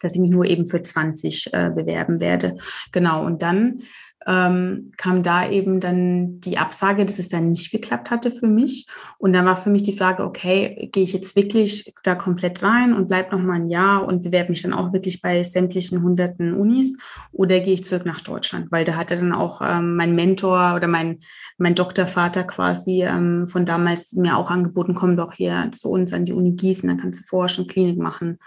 [0.01, 2.57] dass ich mich nur eben für 20 äh, bewerben werde.
[2.93, 3.26] Genau.
[3.26, 3.82] Und dann
[4.28, 8.88] ähm, kam da eben dann die Absage, dass es dann nicht geklappt hatte für mich.
[9.17, 12.93] Und dann war für mich die Frage, okay, gehe ich jetzt wirklich da komplett rein
[12.93, 16.53] und bleibe noch mal ein Jahr und bewerbe mich dann auch wirklich bei sämtlichen hunderten
[16.53, 16.97] Unis
[17.32, 18.72] oder gehe ich zurück nach Deutschland?
[18.72, 21.20] Weil da hatte dann auch ähm, mein Mentor oder mein,
[21.57, 26.26] mein Doktorvater quasi ähm, von damals mir auch angeboten, komm doch hier zu uns an
[26.26, 28.38] die Uni Gießen, dann kannst du forschen, Klinik machen.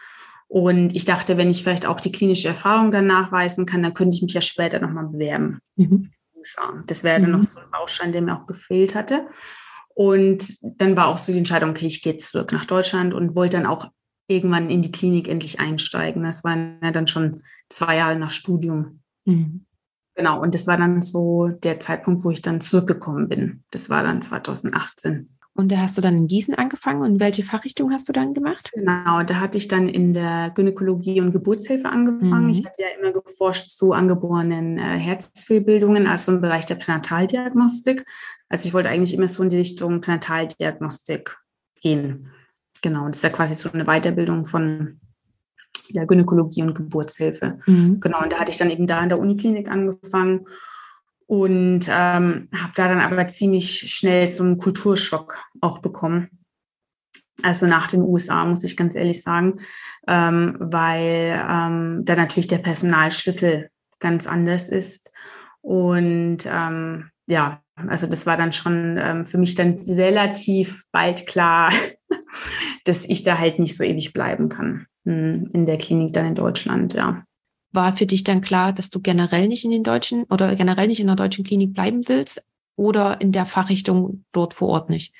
[0.52, 4.14] Und ich dachte, wenn ich vielleicht auch die klinische Erfahrung dann nachweisen kann, dann könnte
[4.14, 5.60] ich mich ja später nochmal bewerben.
[5.76, 6.10] Mhm.
[6.86, 7.38] Das wäre dann mhm.
[7.38, 9.28] noch so ein Baustein, der mir auch gefehlt hatte.
[9.94, 13.56] Und dann war auch so die Entscheidung, okay, ich gehe zurück nach Deutschland und wollte
[13.56, 13.88] dann auch
[14.28, 16.22] irgendwann in die Klinik endlich einsteigen.
[16.22, 19.00] Das waren ja dann schon zwei Jahre nach Studium.
[19.24, 19.64] Mhm.
[20.16, 23.64] Genau, und das war dann so der Zeitpunkt, wo ich dann zurückgekommen bin.
[23.70, 25.30] Das war dann 2018.
[25.54, 28.70] Und da hast du dann in Gießen angefangen und welche Fachrichtung hast du dann gemacht?
[28.72, 32.44] Genau, da hatte ich dann in der Gynäkologie und Geburtshilfe angefangen.
[32.44, 32.50] Mhm.
[32.50, 38.06] Ich hatte ja immer geforscht zu angeborenen äh, Herzfehlbildungen, also im Bereich der Pränataldiagnostik.
[38.48, 41.36] Also ich wollte eigentlich immer so in die Richtung Pränataldiagnostik
[41.82, 42.30] gehen.
[42.80, 45.00] Genau, das ist ja quasi so eine Weiterbildung von
[45.90, 47.58] der Gynäkologie und Geburtshilfe.
[47.66, 48.00] Mhm.
[48.00, 50.46] Genau, und da hatte ich dann eben da in der Uniklinik angefangen
[51.32, 56.28] und ähm, habe da dann aber ziemlich schnell so einen Kulturschock auch bekommen.
[57.42, 59.60] Also nach den USA, muss ich ganz ehrlich sagen,
[60.06, 65.10] ähm, weil ähm, da natürlich der Personalschlüssel ganz anders ist.
[65.62, 71.72] Und ähm, ja, also das war dann schon ähm, für mich dann relativ bald klar,
[72.84, 76.34] dass ich da halt nicht so ewig bleiben kann hm, in der Klinik dann in
[76.34, 77.24] Deutschland, ja
[77.72, 81.00] war für dich dann klar, dass du generell nicht in den deutschen oder generell nicht
[81.00, 82.44] in der deutschen Klinik bleiben willst
[82.76, 85.14] oder in der Fachrichtung dort vor Ort nicht?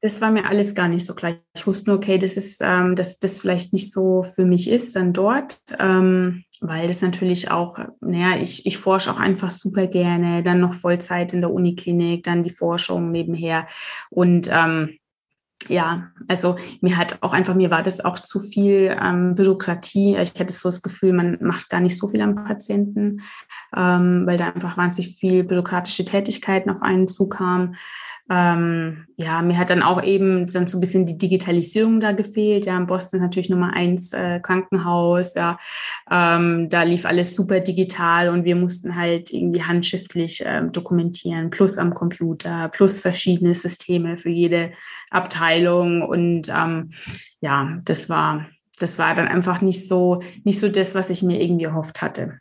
[0.00, 1.34] Das war mir alles gar nicht so klar.
[1.56, 4.94] Ich wusste nur, okay, das ist, ähm, dass das vielleicht nicht so für mich ist,
[4.94, 10.44] dann dort, ähm, weil das natürlich auch, naja, ich, ich forsche auch einfach super gerne,
[10.44, 13.66] dann noch Vollzeit in der Uniklinik, dann die Forschung nebenher
[14.10, 14.98] und ähm,
[15.66, 20.16] ja, also mir hat auch einfach, mir war das auch zu viel ähm, Bürokratie.
[20.16, 23.22] Ich hatte so das Gefühl, man macht gar nicht so viel am Patienten,
[23.76, 27.76] ähm, weil da einfach wahnsinnig viel bürokratische Tätigkeiten auf einen zukamen
[28.30, 32.66] ähm, ja, mir hat dann auch eben dann so ein bisschen die Digitalisierung da gefehlt.
[32.66, 35.34] Ja, in Boston natürlich Nummer eins äh, Krankenhaus.
[35.34, 35.58] Ja,
[36.10, 41.78] ähm, da lief alles super digital und wir mussten halt irgendwie handschriftlich äh, dokumentieren, plus
[41.78, 44.72] am Computer, plus verschiedene Systeme für jede
[45.10, 46.02] Abteilung.
[46.02, 46.90] Und ähm,
[47.40, 48.46] ja, das war,
[48.78, 52.40] das war dann einfach nicht so, nicht so das, was ich mir irgendwie erhofft hatte.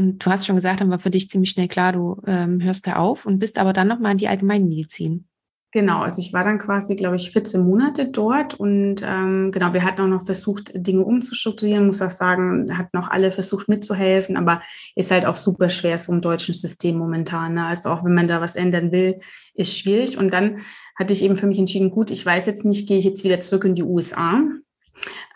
[0.00, 2.86] Und du hast schon gesagt, dann war für dich ziemlich schnell klar, du ähm, hörst
[2.86, 5.26] da auf und bist aber dann nochmal in die Allgemeinmedizin.
[5.72, 9.84] Genau, also ich war dann quasi, glaube ich, 14 Monate dort und ähm, genau, wir
[9.84, 14.62] hatten auch noch versucht, Dinge umzustrukturieren, muss auch sagen, hatten auch alle versucht mitzuhelfen, aber
[14.96, 17.54] ist halt auch super schwer so im deutschen System momentan.
[17.54, 17.66] Ne?
[17.66, 19.20] Also auch wenn man da was ändern will,
[19.52, 20.16] ist schwierig.
[20.16, 20.60] Und dann
[20.98, 23.38] hatte ich eben für mich entschieden, gut, ich weiß jetzt nicht, gehe ich jetzt wieder
[23.40, 24.42] zurück in die USA,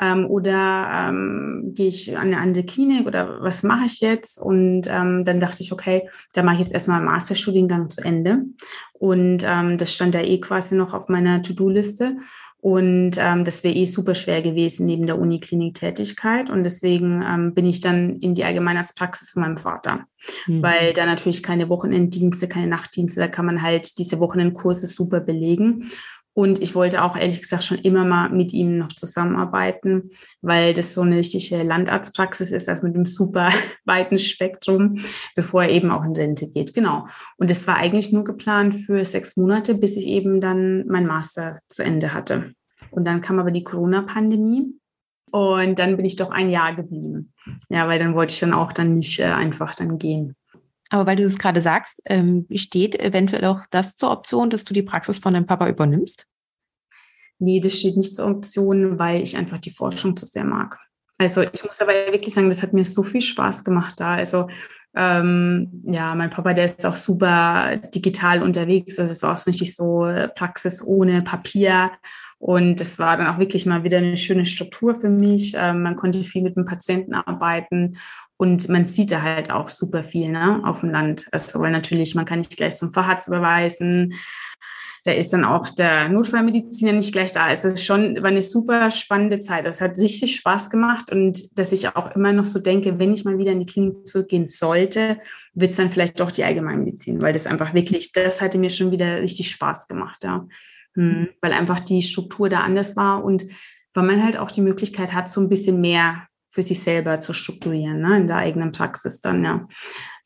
[0.00, 4.38] ähm, oder ähm, gehe ich an eine andere Klinik oder was mache ich jetzt?
[4.40, 8.44] Und ähm, dann dachte ich, okay, da mache ich jetzt erstmal einen Masterstudiengang zu Ende.
[8.92, 12.16] Und ähm, das stand da eh quasi noch auf meiner To-Do-Liste.
[12.64, 16.48] Und ähm, das wäre eh super schwer gewesen neben der Uniklinik-Tätigkeit.
[16.48, 20.06] Und deswegen ähm, bin ich dann in die Allgemeinarztpraxis von meinem Vater.
[20.46, 20.62] Mhm.
[20.62, 25.90] Weil da natürlich keine Wochenenddienste, keine Nachtdienste, da kann man halt diese Wochenendkurse super belegen.
[26.34, 30.10] Und ich wollte auch ehrlich gesagt schon immer mal mit ihm noch zusammenarbeiten,
[30.42, 33.50] weil das so eine richtige Landarztpraxis ist, also mit einem super
[33.84, 34.98] weiten Spektrum,
[35.36, 36.74] bevor er eben auch in Rente geht.
[36.74, 37.06] Genau.
[37.36, 41.60] Und es war eigentlich nur geplant für sechs Monate, bis ich eben dann mein Master
[41.68, 42.52] zu Ende hatte.
[42.90, 44.74] Und dann kam aber die Corona-Pandemie.
[45.30, 47.32] Und dann bin ich doch ein Jahr geblieben.
[47.68, 50.36] Ja, weil dann wollte ich dann auch dann nicht äh, einfach dann gehen.
[50.90, 54.74] Aber weil du es gerade sagst, ähm, steht eventuell auch das zur Option, dass du
[54.74, 56.26] die Praxis von deinem Papa übernimmst?
[57.38, 60.78] Nee, das steht nicht zur Option, weil ich einfach die Forschung zu sehr mag.
[61.18, 64.14] Also ich muss aber wirklich sagen, das hat mir so viel Spaß gemacht da.
[64.14, 64.48] Also
[64.96, 68.98] ähm, ja, mein Papa, der ist auch super digital unterwegs.
[68.98, 71.90] Also es war auch so richtig so Praxis ohne Papier.
[72.38, 75.54] Und es war dann auch wirklich mal wieder eine schöne Struktur für mich.
[75.56, 77.96] Ähm, man konnte viel mit dem Patienten arbeiten
[78.36, 81.28] und man sieht da halt auch super viel ne, auf dem Land.
[81.30, 84.14] Also, weil natürlich, man kann nicht gleich zum Facharzt überweisen.
[85.04, 87.50] Da ist dann auch der Notfallmediziner nicht gleich da.
[87.50, 89.66] Es ist schon war eine super spannende Zeit.
[89.66, 93.26] Das hat richtig Spaß gemacht und dass ich auch immer noch so denke, wenn ich
[93.26, 95.18] mal wieder in die Klinik zurückgehen sollte,
[95.52, 98.92] wird es dann vielleicht doch die Allgemeinmedizin, weil das einfach wirklich, das hatte mir schon
[98.92, 100.46] wieder richtig Spaß gemacht, ja.
[100.94, 103.44] Hm, weil einfach die Struktur da anders war und
[103.92, 107.32] weil man halt auch die Möglichkeit hat, so ein bisschen mehr für sich selber zu
[107.32, 109.66] strukturieren, ne, in der eigenen Praxis dann, ja.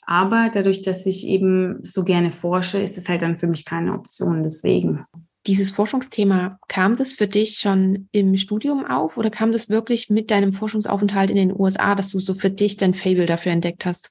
[0.06, 3.92] Aber dadurch, dass ich eben so gerne forsche, ist es halt dann für mich keine
[3.92, 4.42] Option.
[4.42, 5.04] Deswegen.
[5.46, 10.30] Dieses Forschungsthema, kam das für dich schon im Studium auf oder kam das wirklich mit
[10.30, 14.10] deinem Forschungsaufenthalt in den USA, dass du so für dich dein Fable dafür entdeckt hast?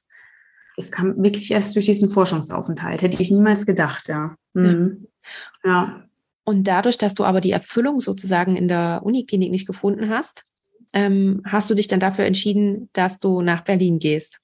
[0.76, 3.02] Es kam wirklich erst durch diesen Forschungsaufenthalt.
[3.02, 4.36] Hätte ich niemals gedacht, ja.
[4.54, 5.08] Mhm.
[5.64, 5.70] ja.
[5.70, 6.04] ja.
[6.44, 10.44] Und dadurch, dass du aber die Erfüllung sozusagen in der Uniklinik nicht gefunden hast,
[10.92, 14.40] ähm, hast du dich dann dafür entschieden, dass du nach Berlin gehst?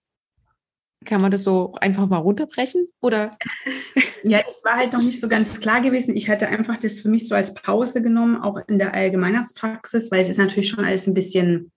[1.04, 2.88] Kann man das so einfach mal runterbrechen?
[3.00, 3.30] Oder?
[4.26, 6.16] Ja, das war halt noch nicht so ganz klar gewesen.
[6.16, 10.22] Ich hatte einfach das für mich so als Pause genommen, auch in der Allgemeinarztpraxis, weil
[10.22, 11.70] es ist natürlich schon alles ein bisschen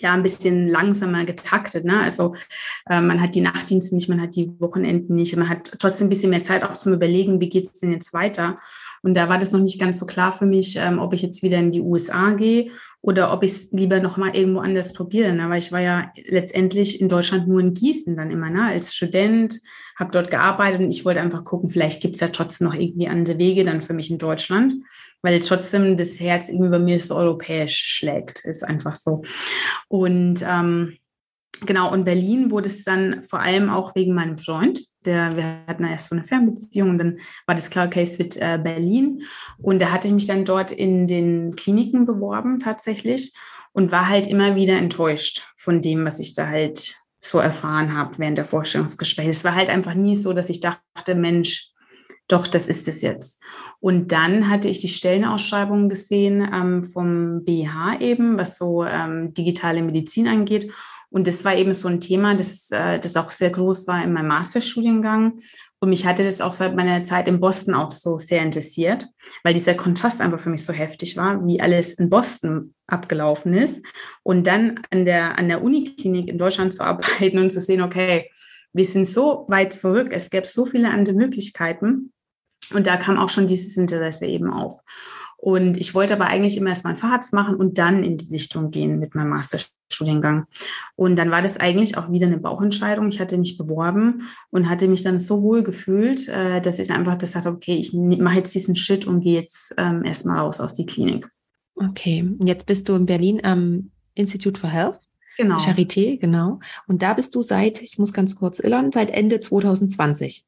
[0.00, 1.84] ja ein bisschen langsamer getaktet.
[1.84, 2.00] Ne?
[2.00, 2.34] Also
[2.88, 6.10] äh, man hat die Nachtdienste nicht, man hat die Wochenenden nicht, man hat trotzdem ein
[6.10, 8.58] bisschen mehr Zeit auch zum Überlegen, wie geht es denn jetzt weiter.
[9.06, 11.44] Und da war das noch nicht ganz so klar für mich, ähm, ob ich jetzt
[11.44, 15.32] wieder in die USA gehe oder ob ich es lieber noch mal irgendwo anders probiere.
[15.32, 15.48] Ne?
[15.48, 18.64] Weil ich war ja letztendlich in Deutschland nur in Gießen dann immer, ne?
[18.64, 19.60] als Student,
[19.96, 23.06] habe dort gearbeitet und ich wollte einfach gucken, vielleicht gibt es ja trotzdem noch irgendwie
[23.06, 24.74] andere Wege dann für mich in Deutschland,
[25.22, 29.22] weil trotzdem das Herz irgendwie bei mir so europäisch schlägt, ist einfach so.
[29.86, 30.96] Und ähm,
[31.64, 35.84] genau, und Berlin wurde es dann vor allem auch wegen meinem Freund, der, wir hatten
[35.84, 39.22] erst so eine Fernbeziehung und dann war das klar, es wird äh, Berlin.
[39.58, 43.32] Und da hatte ich mich dann dort in den Kliniken beworben tatsächlich
[43.72, 48.18] und war halt immer wieder enttäuscht von dem, was ich da halt so erfahren habe
[48.18, 49.30] während der Vorstellungsgespräche.
[49.30, 51.72] Es war halt einfach nie so, dass ich dachte, Mensch,
[52.28, 53.40] doch, das ist es jetzt.
[53.78, 59.82] Und dann hatte ich die Stellenausschreibung gesehen ähm, vom BH eben, was so ähm, digitale
[59.82, 60.72] Medizin angeht.
[61.10, 64.12] Und das war eben so ein Thema, das, äh, das auch sehr groß war in
[64.12, 65.40] meinem Masterstudiengang.
[65.78, 69.06] Und mich hatte das auch seit meiner Zeit in Boston auch so sehr interessiert,
[69.44, 73.84] weil dieser Kontrast einfach für mich so heftig war, wie alles in Boston abgelaufen ist.
[74.22, 78.30] Und dann an der, an der Uniklinik in Deutschland zu arbeiten und zu sehen, okay,
[78.72, 82.12] wir sind so weit zurück, es gäbe so viele andere Möglichkeiten.
[82.74, 84.80] Und da kam auch schon dieses Interesse eben auf.
[85.36, 88.32] Und ich wollte aber eigentlich immer erst mal einen Facharzt machen und dann in die
[88.32, 90.46] Richtung gehen mit meinem Masterstudiengang.
[90.94, 93.08] Und dann war das eigentlich auch wieder eine Bauchentscheidung.
[93.08, 97.18] Ich hatte mich beworben und hatte mich dann so wohl gefühlt, äh, dass ich einfach
[97.18, 100.74] gesagt habe, okay, ich mache jetzt diesen Schritt und gehe jetzt ähm, erstmal raus aus
[100.74, 101.28] die Klinik.
[101.74, 104.98] Okay, jetzt bist du in Berlin am Institute for Health.
[105.36, 105.58] Genau.
[105.58, 106.60] Charité, genau.
[106.86, 110.46] Und da bist du seit, ich muss ganz kurz irren, seit Ende 2020.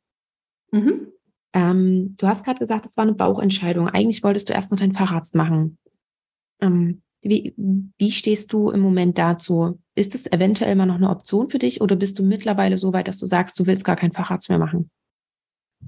[0.70, 1.08] Mhm.
[1.54, 3.88] Ähm, du hast gerade gesagt, es war eine Bauchentscheidung.
[3.88, 5.78] Eigentlich wolltest du erst noch deinen Facharzt machen.
[6.60, 9.80] Ähm, wie, wie stehst du im Moment dazu?
[9.94, 13.08] Ist es eventuell mal noch eine Option für dich oder bist du mittlerweile so weit,
[13.08, 14.90] dass du sagst, du willst gar keinen Facharzt mehr machen?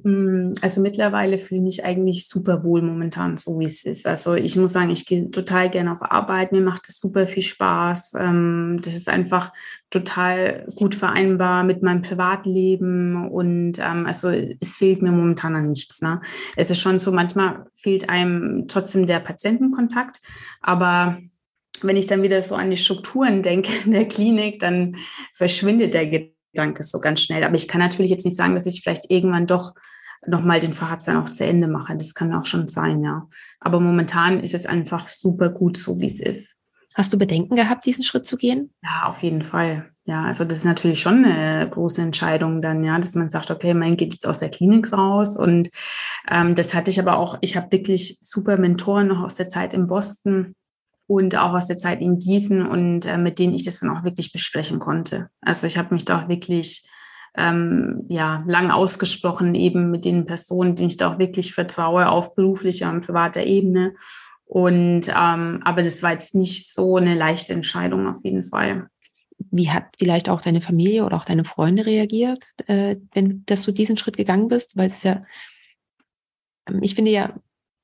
[0.03, 4.07] Hm, also mittlerweile fühle ich mich eigentlich super wohl momentan, so wie es ist.
[4.07, 7.43] Also ich muss sagen, ich gehe total gerne auf Arbeit, mir macht es super viel
[7.43, 8.15] Spaß.
[8.19, 9.53] Ähm, das ist einfach
[9.91, 16.01] total gut vereinbar mit meinem Privatleben und ähm, also es fehlt mir momentan an nichts.
[16.01, 16.21] Ne?
[16.57, 20.21] Es ist schon so, manchmal fehlt einem trotzdem der Patientenkontakt,
[20.61, 21.19] aber
[21.83, 24.97] wenn ich dann wieder so an die Strukturen denke in der Klinik, dann
[25.35, 27.45] verschwindet der Gedanke Gedanke so ganz schnell.
[27.45, 29.75] Aber ich kann natürlich jetzt nicht sagen, dass ich vielleicht irgendwann doch
[30.27, 31.97] nochmal den Fahrrad dann auch zu Ende mache.
[31.97, 33.27] Das kann auch schon sein, ja.
[33.61, 36.57] Aber momentan ist es einfach super gut, so wie es ist.
[36.95, 38.75] Hast du Bedenken gehabt, diesen Schritt zu gehen?
[38.83, 39.91] Ja, auf jeden Fall.
[40.05, 43.75] Ja, also das ist natürlich schon eine große Entscheidung dann, ja, dass man sagt, okay,
[43.75, 45.37] mein geht jetzt aus der Klinik raus.
[45.37, 45.71] Und
[46.29, 49.73] ähm, das hatte ich aber auch, ich habe wirklich super Mentoren noch aus der Zeit
[49.73, 50.57] in Boston
[51.11, 54.05] und auch aus der Zeit in Gießen und äh, mit denen ich das dann auch
[54.05, 55.29] wirklich besprechen konnte.
[55.41, 56.89] Also ich habe mich da auch wirklich
[57.37, 62.37] ähm, ja, lang ausgesprochen, eben mit den Personen, denen ich da auch wirklich vertraue, auf
[62.37, 63.95] beruflicher und privater Ebene.
[64.45, 68.89] Und ähm, aber das war jetzt nicht so eine leichte Entscheidung auf jeden Fall.
[69.51, 73.73] Wie hat vielleicht auch deine Familie oder auch deine Freunde reagiert, äh, wenn dass du
[73.73, 74.77] diesen Schritt gegangen bist?
[74.77, 75.23] Weil es ja,
[76.69, 77.35] ähm, ich finde ja,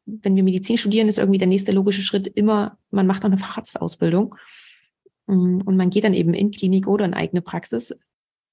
[0.07, 3.39] wenn wir Medizin studieren, ist irgendwie der nächste logische Schritt immer, man macht noch eine
[3.39, 4.35] Facharztausbildung
[5.27, 7.99] mm, und man geht dann eben in Klinik oder in eigene Praxis.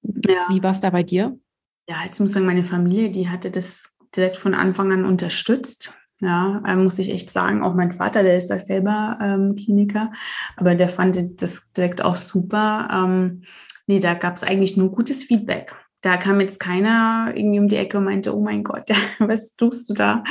[0.02, 0.46] Ja.
[0.50, 1.38] Wie war es da bei dir?
[1.88, 5.96] Ja, jetzt muss ich sagen, meine Familie, die hatte das direkt von Anfang an unterstützt.
[6.20, 7.62] Ja, äh, muss ich echt sagen.
[7.62, 10.12] Auch mein Vater, der ist da selber ähm, Kliniker,
[10.56, 12.88] aber der fand das direkt auch super.
[12.92, 13.42] Ähm,
[13.86, 15.74] nee, da gab es eigentlich nur gutes Feedback
[16.04, 19.88] da kam jetzt keiner irgendwie um die Ecke und meinte, oh mein Gott, was tust
[19.88, 20.22] du da?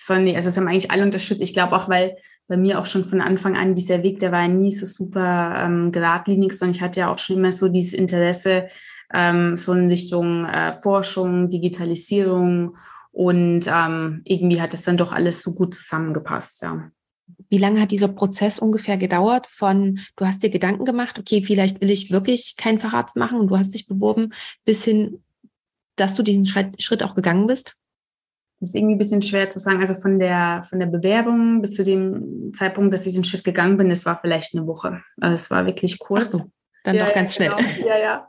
[0.00, 1.40] Sondern nee, also das haben eigentlich alle unterstützt.
[1.40, 2.16] Ich glaube auch, weil
[2.48, 5.54] bei mir auch schon von Anfang an dieser Weg, der war ja nie so super
[5.56, 8.66] ähm, geradlinig, sondern ich hatte ja auch schon immer so dieses Interesse,
[9.14, 12.76] ähm, so in Richtung äh, Forschung, Digitalisierung
[13.12, 16.90] und ähm, irgendwie hat es dann doch alles so gut zusammengepasst, ja.
[17.50, 19.46] Wie lange hat dieser Prozess ungefähr gedauert?
[19.46, 23.48] Von du hast dir Gedanken gemacht, okay, vielleicht will ich wirklich keinen Facharzt machen und
[23.48, 24.32] du hast dich beworben,
[24.64, 25.22] bis hin,
[25.96, 27.76] dass du diesen Schritt auch gegangen bist?
[28.60, 29.80] Das ist irgendwie ein bisschen schwer zu sagen.
[29.80, 33.78] Also von der, von der Bewerbung bis zu dem Zeitpunkt, dass ich den Schritt gegangen
[33.78, 35.02] bin, das war vielleicht eine Woche.
[35.20, 36.30] Also es war wirklich kurz.
[36.30, 36.44] So.
[36.84, 37.66] Dann ja, doch ganz ja, schnell.
[37.76, 37.88] Genau.
[37.88, 38.28] Ja, ja.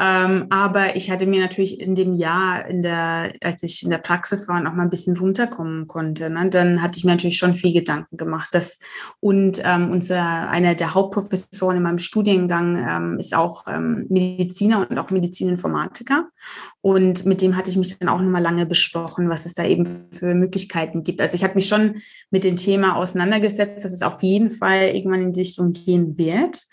[0.00, 3.98] Ähm, aber ich hatte mir natürlich in dem Jahr, in der, als ich in der
[3.98, 7.38] Praxis war und auch mal ein bisschen runterkommen konnte, ne, dann hatte ich mir natürlich
[7.38, 8.48] schon viel Gedanken gemacht.
[8.52, 8.80] Dass,
[9.20, 14.98] und ähm, unser, einer der Hauptprofessoren in meinem Studiengang ähm, ist auch ähm, Mediziner und
[14.98, 16.26] auch Medizininformatiker.
[16.80, 20.08] Und mit dem hatte ich mich dann auch nochmal lange besprochen, was es da eben
[20.12, 21.20] für Möglichkeiten gibt.
[21.20, 25.22] Also ich hatte mich schon mit dem Thema auseinandergesetzt, dass es auf jeden Fall irgendwann
[25.22, 26.64] in die Richtung gehen wird.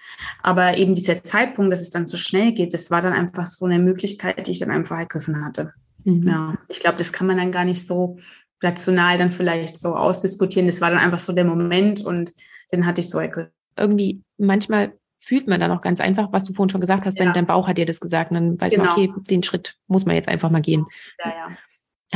[0.43, 3.65] Aber eben dieser Zeitpunkt, dass es dann so schnell geht, das war dann einfach so
[3.65, 5.73] eine Möglichkeit, die ich dann einfach ergriffen hatte.
[6.03, 6.27] Mhm.
[6.27, 8.17] Ja, ich glaube, das kann man dann gar nicht so
[8.61, 10.67] rational dann vielleicht so ausdiskutieren.
[10.67, 12.31] Das war dann einfach so der Moment und
[12.71, 13.51] den hatte ich so ergriffen.
[13.77, 17.25] Irgendwie manchmal fühlt man dann auch ganz einfach, was du vorhin schon gesagt hast, ja.
[17.25, 18.85] denn dein Bauch hat dir das gesagt und dann weiß genau.
[18.85, 20.85] man, okay, den Schritt muss man jetzt einfach mal gehen.
[21.23, 21.57] Ja, ja.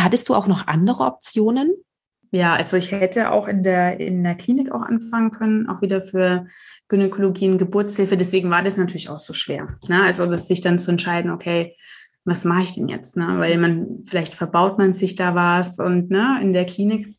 [0.04, 1.74] Hattest du auch noch andere Optionen?
[2.32, 6.02] Ja, also ich hätte auch in der, in der Klinik auch anfangen können, auch wieder
[6.02, 6.48] für
[6.90, 8.18] Gynäkologie und Geburtshilfe.
[8.18, 9.78] Deswegen war das natürlich auch so schwer.
[9.88, 10.04] Ne?
[10.04, 11.78] Also das sich dann zu entscheiden, okay,
[12.26, 13.16] was mache ich denn jetzt?
[13.16, 13.38] Ne?
[13.38, 17.16] Weil man, vielleicht verbaut man sich da was und ne, in der Klinik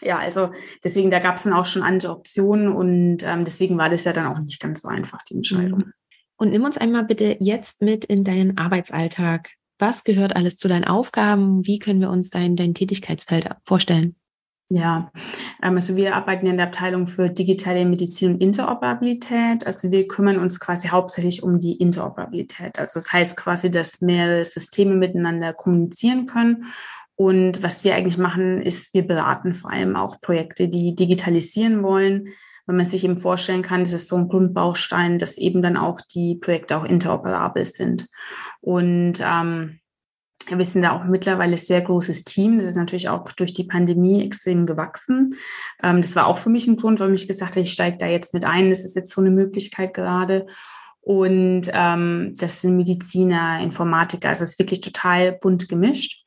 [0.00, 0.50] ja, also
[0.84, 4.12] deswegen, da gab es dann auch schon andere Optionen und ähm, deswegen war das ja
[4.12, 5.78] dann auch nicht ganz so einfach, die Entscheidung.
[5.78, 5.92] Mhm.
[6.36, 9.50] Und nimm uns einmal bitte jetzt mit in deinen Arbeitsalltag.
[9.78, 11.66] Was gehört alles zu deinen Aufgaben?
[11.66, 14.16] Wie können wir uns dein, dein Tätigkeitsfeld vorstellen?
[14.68, 15.12] Ja,
[15.62, 19.66] ähm, also wir arbeiten in der Abteilung für digitale Medizin und Interoperabilität.
[19.66, 22.78] Also wir kümmern uns quasi hauptsächlich um die Interoperabilität.
[22.78, 26.64] Also das heißt quasi, dass mehrere Systeme miteinander kommunizieren können
[27.16, 32.28] und was wir eigentlich machen, ist, wir beraten vor allem auch Projekte, die digitalisieren wollen.
[32.66, 36.00] Wenn man sich eben vorstellen kann, das ist so ein Grundbaustein, dass eben dann auch
[36.00, 38.08] die Projekte auch interoperabel sind.
[38.60, 39.80] Und ähm,
[40.48, 42.58] wir sind da auch mittlerweile sehr großes Team.
[42.58, 45.36] Das ist natürlich auch durch die Pandemie extrem gewachsen.
[45.82, 48.06] Ähm, das war auch für mich ein Grund, warum ich gesagt habe, ich steige da
[48.06, 48.68] jetzt mit ein.
[48.68, 50.46] Das ist jetzt so eine Möglichkeit gerade.
[51.00, 54.28] Und ähm, das sind Mediziner, Informatiker.
[54.28, 56.26] Also es ist wirklich total bunt gemischt.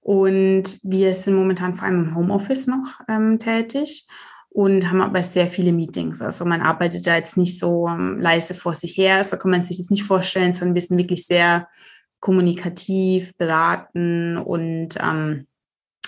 [0.00, 4.06] Und wir sind momentan vor allem im Homeoffice noch ähm, tätig
[4.48, 6.22] und haben aber sehr viele Meetings.
[6.22, 9.64] Also man arbeitet da jetzt nicht so ähm, leise vor sich her, so kann man
[9.64, 11.68] sich das nicht vorstellen, sondern wir sind wirklich sehr
[12.18, 15.46] kommunikativ, beraten und ähm,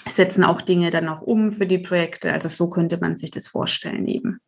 [0.09, 2.33] setzen auch Dinge dann auch um für die Projekte.
[2.33, 4.41] Also so könnte man sich das vorstellen eben.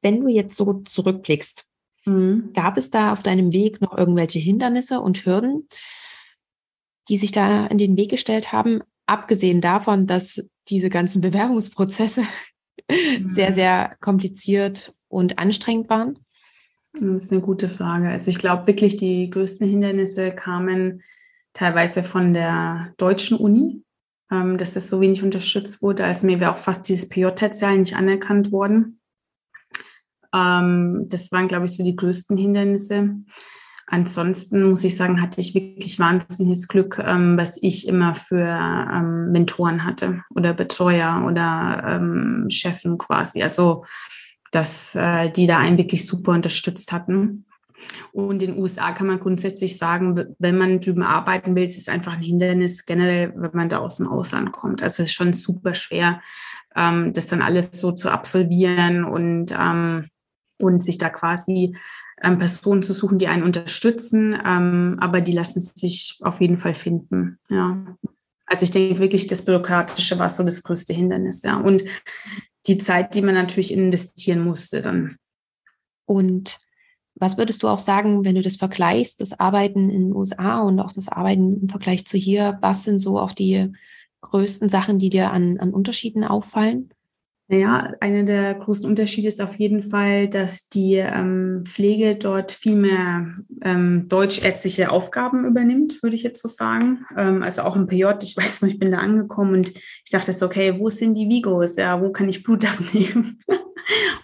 [0.00, 1.64] Wenn du jetzt so zurückblickst,
[2.06, 2.50] mhm.
[2.54, 5.68] gab es da auf deinem Weg noch irgendwelche Hindernisse und Hürden,
[7.08, 12.22] die sich da in den Weg gestellt haben, abgesehen davon, dass diese ganzen Bewerbungsprozesse
[12.90, 13.28] mhm.
[13.28, 16.18] sehr, sehr kompliziert und anstrengend waren?
[16.94, 18.08] Das ist eine gute Frage.
[18.08, 21.02] Also ich glaube wirklich, die größten Hindernisse kamen
[21.54, 23.82] teilweise von der deutschen Uni,
[24.30, 26.04] ähm, dass das so wenig unterstützt wurde.
[26.04, 29.00] Also mir wäre auch fast dieses PJ-Tertial nicht anerkannt worden.
[30.34, 33.16] Ähm, das waren, glaube ich, so die größten Hindernisse.
[33.94, 39.32] Ansonsten muss ich sagen, hatte ich wirklich wahnsinniges Glück, ähm, was ich immer für ähm,
[39.32, 43.42] Mentoren hatte oder Betreuer oder ähm, Chefen quasi.
[43.42, 43.84] Also,
[44.50, 47.44] dass äh, die da einen wirklich super unterstützt hatten.
[48.12, 51.88] Und in den USA kann man grundsätzlich sagen, wenn man drüben arbeiten will, ist es
[51.88, 54.82] einfach ein Hindernis generell, wenn man da aus dem Ausland kommt.
[54.82, 56.22] Also es ist schon super schwer,
[56.74, 60.08] ähm, das dann alles so zu absolvieren und, ähm,
[60.58, 61.76] und sich da quasi
[62.22, 66.74] ähm, Personen zu suchen, die einen unterstützen, ähm, aber die lassen sich auf jeden Fall
[66.74, 67.38] finden.
[67.48, 67.96] Ja.
[68.46, 71.56] Also ich denke wirklich, das Bürokratische war so das größte Hindernis, ja.
[71.58, 71.84] Und
[72.66, 75.16] die Zeit, die man natürlich investieren musste dann.
[76.06, 76.58] Und
[77.14, 80.80] was würdest du auch sagen, wenn du das vergleichst, das Arbeiten in den USA und
[80.80, 83.72] auch das Arbeiten im Vergleich zu hier, was sind so auch die
[84.22, 86.90] größten Sachen, die dir an, an Unterschieden auffallen?
[87.48, 92.76] Naja, einer der großen Unterschiede ist auf jeden Fall, dass die ähm, Pflege dort viel
[92.76, 97.04] mehr ähm, deutschärztliche Aufgaben übernimmt, würde ich jetzt so sagen.
[97.16, 100.32] Ähm, also auch im PJ, ich weiß noch, ich bin da angekommen und ich dachte
[100.32, 101.76] so, okay, wo sind die Vigos?
[101.76, 103.38] Ja, wo kann ich Blut abnehmen?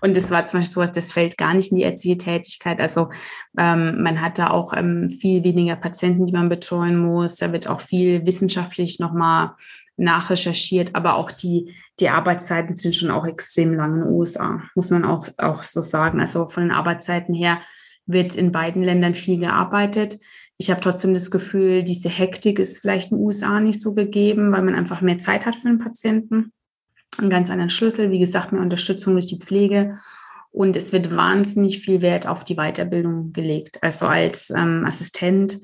[0.00, 2.80] und das war zum Beispiel sowas, das fällt gar nicht in die ärztliche Tätigkeit.
[2.80, 3.10] Also
[3.58, 7.36] ähm, man hat da auch ähm, viel weniger Patienten, die man betreuen muss.
[7.36, 9.50] Da wird auch viel wissenschaftlich nochmal
[9.98, 14.90] nachrecherchiert, aber auch die, die Arbeitszeiten sind schon auch extrem lang in den USA, muss
[14.90, 16.20] man auch, auch so sagen.
[16.20, 17.60] Also von den Arbeitszeiten her
[18.06, 20.18] wird in beiden Ländern viel gearbeitet.
[20.56, 24.50] Ich habe trotzdem das Gefühl, diese Hektik ist vielleicht in den USA nicht so gegeben,
[24.52, 26.52] weil man einfach mehr Zeit hat für den Patienten.
[27.18, 29.98] Einen ganz anderen Schlüssel, wie gesagt, mehr Unterstützung durch die Pflege.
[30.50, 33.82] Und es wird wahnsinnig viel Wert auf die Weiterbildung gelegt.
[33.82, 35.60] Also als ähm, Assistent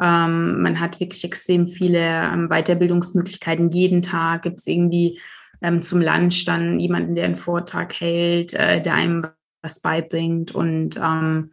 [0.00, 3.70] ähm, man hat wirklich extrem viele ähm, Weiterbildungsmöglichkeiten.
[3.70, 5.20] Jeden Tag gibt es irgendwie
[5.62, 9.26] ähm, zum Lunch dann jemanden, der einen Vortrag hält, äh, der einem
[9.62, 10.54] was beibringt.
[10.54, 11.52] Und ähm,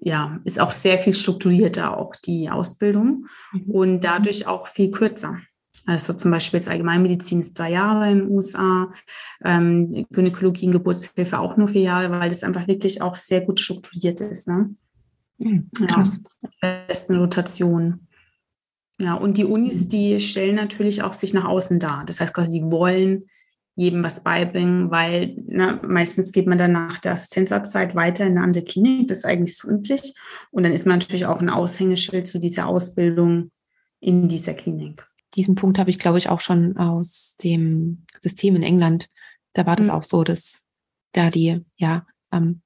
[0.00, 3.70] ja, ist auch sehr viel strukturierter auch die Ausbildung mhm.
[3.70, 5.38] und dadurch auch viel kürzer.
[5.86, 8.92] Also zum Beispiel jetzt Allgemeinmedizin ist zwei Jahre in den USA,
[9.44, 13.60] ähm, Gynäkologie und Geburtshilfe auch nur vier Jahre, weil das einfach wirklich auch sehr gut
[13.60, 14.46] strukturiert ist.
[14.46, 14.74] Ne?
[15.40, 16.22] Mhm, krass.
[16.62, 18.06] Ja, besten Rotation.
[19.00, 22.04] Ja, und die Unis, die stellen natürlich auch sich nach außen dar.
[22.04, 23.24] Das heißt quasi, die wollen
[23.74, 28.42] jedem was beibringen, weil ne, meistens geht man dann nach der Assistenzarztzeit weiter in eine
[28.42, 29.08] andere Klinik.
[29.08, 30.14] Das ist eigentlich so üblich.
[30.50, 33.50] Und dann ist man natürlich auch ein Aushängeschild zu dieser Ausbildung
[34.00, 35.06] in dieser Klinik.
[35.34, 39.08] Diesen Punkt habe ich, glaube ich, auch schon aus dem System in England.
[39.54, 39.94] Da war das mhm.
[39.94, 40.66] auch so, dass
[41.12, 42.60] da die, ja, ähm,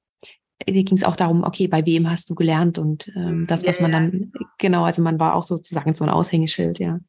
[0.67, 3.77] hier ging es auch darum, okay, bei wem hast du gelernt und ähm, das, was
[3.77, 6.99] ja, man dann, genau, also man war auch sozusagen so ein Aushängeschild, ja.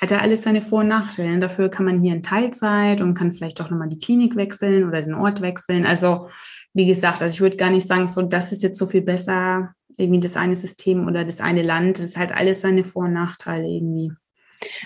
[0.00, 1.38] Hat ja alles seine Vor- und Nachteile.
[1.40, 5.02] Dafür kann man hier in Teilzeit und kann vielleicht auch nochmal die Klinik wechseln oder
[5.02, 5.84] den Ort wechseln.
[5.84, 6.28] Also,
[6.72, 9.74] wie gesagt, also ich würde gar nicht sagen, so, das ist jetzt so viel besser,
[9.98, 11.98] irgendwie das eine System oder das eine Land.
[11.98, 14.10] Das ist halt alles seine Vor- und Nachteile irgendwie.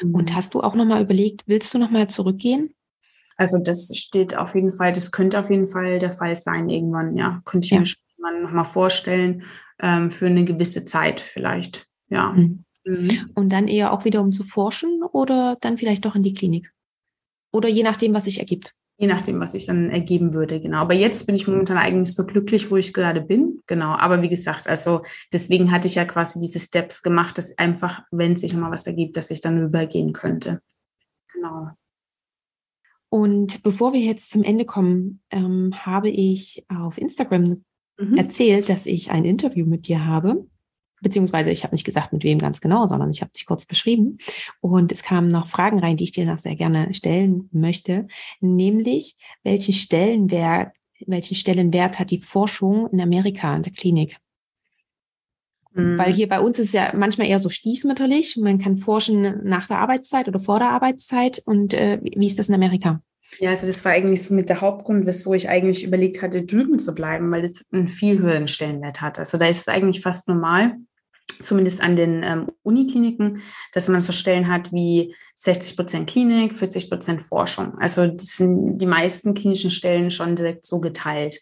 [0.03, 0.35] Und mhm.
[0.35, 2.75] hast du auch nochmal überlegt, willst du nochmal zurückgehen?
[3.37, 7.17] Also das steht auf jeden Fall, das könnte auf jeden Fall der Fall sein irgendwann,
[7.17, 7.43] ja.
[7.45, 7.81] Könnte ich ja.
[7.81, 9.43] mir schon nochmal vorstellen,
[9.81, 12.33] ähm, für eine gewisse Zeit vielleicht, ja.
[12.33, 12.65] Mhm.
[12.85, 13.31] Mhm.
[13.35, 16.71] Und dann eher auch wieder um zu forschen oder dann vielleicht doch in die Klinik?
[17.53, 18.75] Oder je nachdem, was sich ergibt?
[18.97, 20.79] Je nachdem, was sich dann ergeben würde, genau.
[20.79, 23.97] Aber jetzt bin ich momentan eigentlich so glücklich, wo ich gerade bin, genau.
[23.97, 28.37] Aber wie gesagt, also deswegen hatte ich ja quasi diese Steps gemacht, dass einfach, wenn
[28.37, 30.61] sich nochmal was ergibt, dass ich dann übergehen könnte.
[31.33, 31.71] Genau.
[33.15, 37.63] Und bevor wir jetzt zum Ende kommen, ähm, habe ich auf Instagram
[37.97, 38.17] mhm.
[38.17, 40.49] erzählt, dass ich ein Interview mit dir habe.
[41.01, 44.19] Beziehungsweise ich habe nicht gesagt, mit wem ganz genau, sondern ich habe dich kurz beschrieben.
[44.61, 48.09] Und es kamen noch Fragen rein, die ich dir noch sehr gerne stellen möchte.
[48.41, 50.73] Nämlich, welchen Stellenwert,
[51.07, 54.17] welchen Stellenwert hat die Forschung in Amerika in der Klinik?
[55.75, 55.99] Mhm.
[55.99, 58.37] Weil hier bei uns ist ja manchmal eher so stiefmütterlich.
[58.37, 61.43] Man kann forschen nach der Arbeitszeit oder vor der Arbeitszeit.
[61.45, 63.01] Und äh, wie ist das in Amerika?
[63.41, 66.79] Ja, also das war eigentlich so mit der Hauptgrund, wieso ich eigentlich überlegt hatte, drüben
[66.79, 69.19] zu bleiben, weil es einen viel höheren Stellenwert hat.
[69.19, 70.77] Also da ist es eigentlich fast normal,
[71.41, 76.89] zumindest an den ähm, Unikliniken, dass man so Stellen hat wie 60 Prozent Klinik, 40
[76.89, 77.77] Prozent Forschung.
[77.79, 81.41] Also das sind die meisten klinischen Stellen schon direkt so geteilt.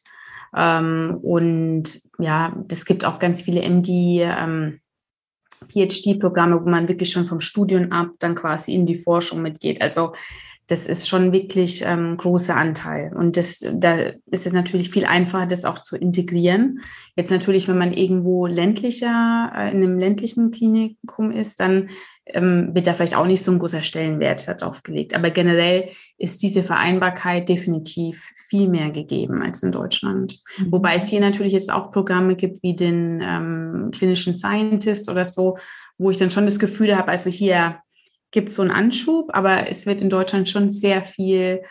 [0.54, 4.80] Ähm, und ja, das gibt auch ganz viele MD, ähm,
[5.68, 9.80] PhD-Programme, wo man wirklich schon vom Studium ab dann quasi in die Forschung mitgeht.
[9.80, 10.12] Also
[10.72, 13.14] das ist schon wirklich ähm, großer Anteil.
[13.14, 13.94] Und das, da
[14.30, 16.80] ist es natürlich viel einfacher, das auch zu integrieren.
[17.14, 21.90] Jetzt natürlich, wenn man irgendwo ländlicher, äh, in einem ländlichen Klinikum ist, dann
[22.24, 25.14] ähm, wird da vielleicht auch nicht so ein großer Stellenwert darauf gelegt.
[25.14, 30.40] Aber generell ist diese Vereinbarkeit definitiv viel mehr gegeben als in Deutschland.
[30.56, 30.72] Mhm.
[30.72, 35.58] Wobei es hier natürlich jetzt auch Programme gibt wie den ähm, klinischen Scientist oder so,
[35.98, 37.76] wo ich dann schon das Gefühl habe, also hier
[38.32, 41.62] gibt es so einen Anschub, aber es wird in Deutschland schon sehr viel,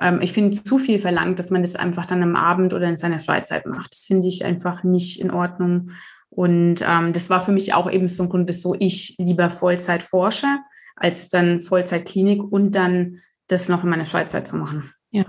[0.00, 2.98] ähm, ich finde, zu viel verlangt, dass man das einfach dann am Abend oder in
[2.98, 3.92] seiner Freizeit macht.
[3.92, 5.92] Das finde ich einfach nicht in Ordnung.
[6.28, 10.02] Und ähm, das war für mich auch eben so ein Grund, wieso ich lieber Vollzeit
[10.02, 10.58] forsche,
[10.96, 14.92] als dann Vollzeit-Klinik und dann das noch in meiner Freizeit zu machen.
[15.10, 15.24] Ja,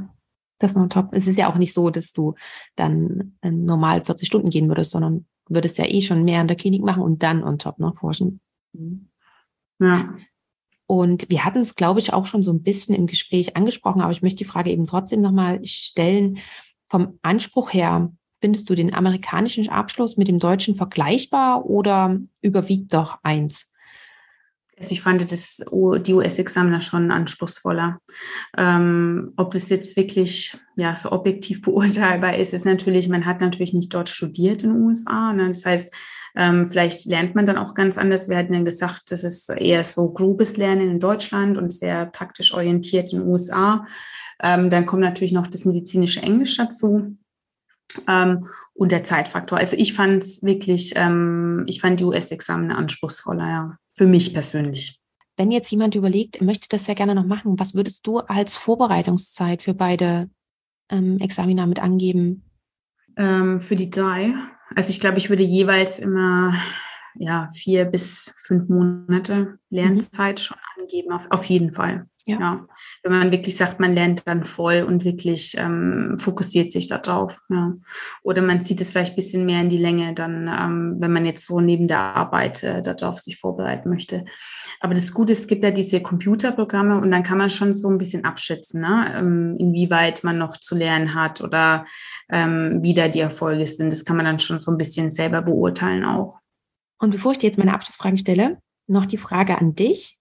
[0.60, 1.10] das ist noch top.
[1.14, 2.36] Es ist ja auch nicht so, dass du
[2.76, 6.58] dann äh, normal 40 Stunden gehen würdest, sondern würdest ja eh schon mehr in der
[6.58, 8.40] Klinik machen und dann on top noch forschen.
[9.80, 10.16] Ja.
[10.92, 14.12] Und wir hatten es, glaube ich, auch schon so ein bisschen im Gespräch angesprochen, aber
[14.12, 16.40] ich möchte die Frage eben trotzdem nochmal stellen.
[16.90, 18.12] Vom Anspruch her,
[18.42, 23.72] findest du den amerikanischen Abschluss mit dem deutschen vergleichbar oder überwiegt doch eins?
[24.78, 28.02] Also ich fand das, die US-Examiner schon anspruchsvoller.
[28.58, 33.74] Ähm, ob das jetzt wirklich ja, so objektiv beurteilbar ist, ist natürlich, man hat natürlich
[33.74, 35.32] nicht dort studiert in den USA.
[35.32, 35.48] Ne?
[35.48, 35.94] Das heißt,
[36.36, 38.30] ähm, vielleicht lernt man dann auch ganz anders.
[38.30, 42.54] Wir hatten ja gesagt, das ist eher so grobes Lernen in Deutschland und sehr praktisch
[42.54, 43.86] orientiert in den USA.
[44.42, 47.18] Ähm, dann kommt natürlich noch das medizinische Englisch dazu.
[48.08, 49.58] Ähm, und der Zeitfaktor.
[49.58, 55.02] Also ich fand es wirklich, ähm, ich fand die US-Examen anspruchsvoller, ja, für mich persönlich.
[55.36, 59.62] Wenn jetzt jemand überlegt, möchte das ja gerne noch machen, was würdest du als Vorbereitungszeit
[59.62, 60.30] für beide
[60.90, 62.44] ähm, Examina mit angeben?
[63.18, 64.36] Ähm, für die drei
[64.76, 66.54] also ich glaube, ich würde jeweils immer
[67.16, 70.44] ja, vier bis fünf Monate Lernzeit mhm.
[70.44, 72.06] schon geben, auf, auf jeden Fall.
[72.26, 72.40] Ja.
[72.40, 72.68] ja.
[73.04, 77.40] Wenn man wirklich sagt, man lernt dann voll und wirklich ähm, fokussiert sich darauf.
[77.50, 77.74] Ja.
[78.24, 81.26] Oder man zieht es vielleicht ein bisschen mehr in die Länge, dann, ähm, wenn man
[81.26, 84.26] jetzt so neben der Arbeit äh, darauf sich vorbereiten möchte.
[84.80, 87.90] Aber das Gute ist, es gibt ja diese Computerprogramme und dann kann man schon so
[87.90, 89.14] ein bisschen abschätzen, ne?
[89.16, 91.86] Ähm, inwieweit man noch zu lernen hat oder
[92.30, 93.92] ähm, wie da die Erfolge sind.
[93.92, 96.40] Das kann man dann schon so ein bisschen selber beurteilen auch.
[97.00, 100.21] Und bevor ich dir jetzt meine Abschlussfragen stelle, noch die Frage an dich.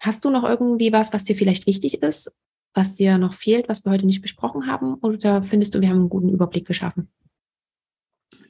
[0.00, 2.32] Hast du noch irgendwie was, was dir vielleicht wichtig ist,
[2.74, 4.94] was dir noch fehlt, was wir heute nicht besprochen haben?
[4.94, 7.08] Oder findest du, wir haben einen guten Überblick geschaffen?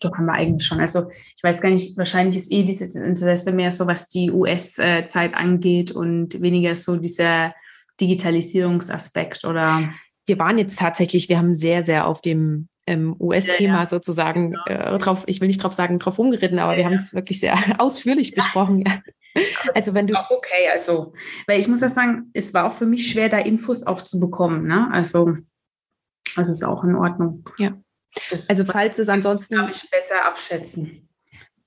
[0.00, 0.80] Doch, haben wir eigentlich schon.
[0.80, 5.34] Also ich weiß gar nicht, wahrscheinlich ist eh dieses Interesse mehr so, was die US-Zeit
[5.34, 7.54] angeht und weniger so dieser
[8.00, 9.92] Digitalisierungsaspekt oder.
[10.24, 13.86] Wir waren jetzt tatsächlich, wir haben sehr, sehr auf dem ähm, US-Thema ja, ja.
[13.86, 17.14] sozusagen äh, drauf, ich will nicht drauf sagen, drauf umgeritten, aber ja, wir haben es
[17.14, 18.84] wirklich sehr ausführlich besprochen.
[19.74, 21.12] also wenn du auch okay, also
[21.46, 24.18] weil ich muss ja sagen, es war auch für mich schwer, da Infos auch zu
[24.18, 24.88] bekommen, ne?
[24.92, 25.36] Also
[26.36, 27.44] also ist auch in Ordnung.
[27.58, 27.72] Ja.
[28.30, 31.08] Das also falls es ansonsten kann ich besser abschätzen.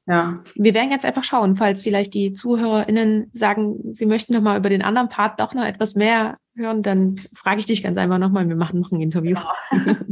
[0.07, 0.43] Ja.
[0.53, 4.69] Wir werden jetzt einfach schauen, falls vielleicht die ZuhörerInnen sagen, sie möchten noch mal über
[4.69, 8.47] den anderen Part doch noch etwas mehr hören, dann frage ich dich ganz einfach nochmal,
[8.47, 9.35] wir machen noch ein Interview.
[9.71, 9.95] Genau.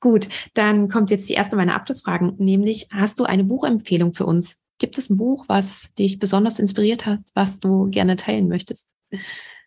[0.00, 4.60] Gut, dann kommt jetzt die erste meiner Abschlussfragen, nämlich hast du eine Buchempfehlung für uns?
[4.78, 8.88] Gibt es ein Buch, was dich besonders inspiriert hat, was du gerne teilen möchtest?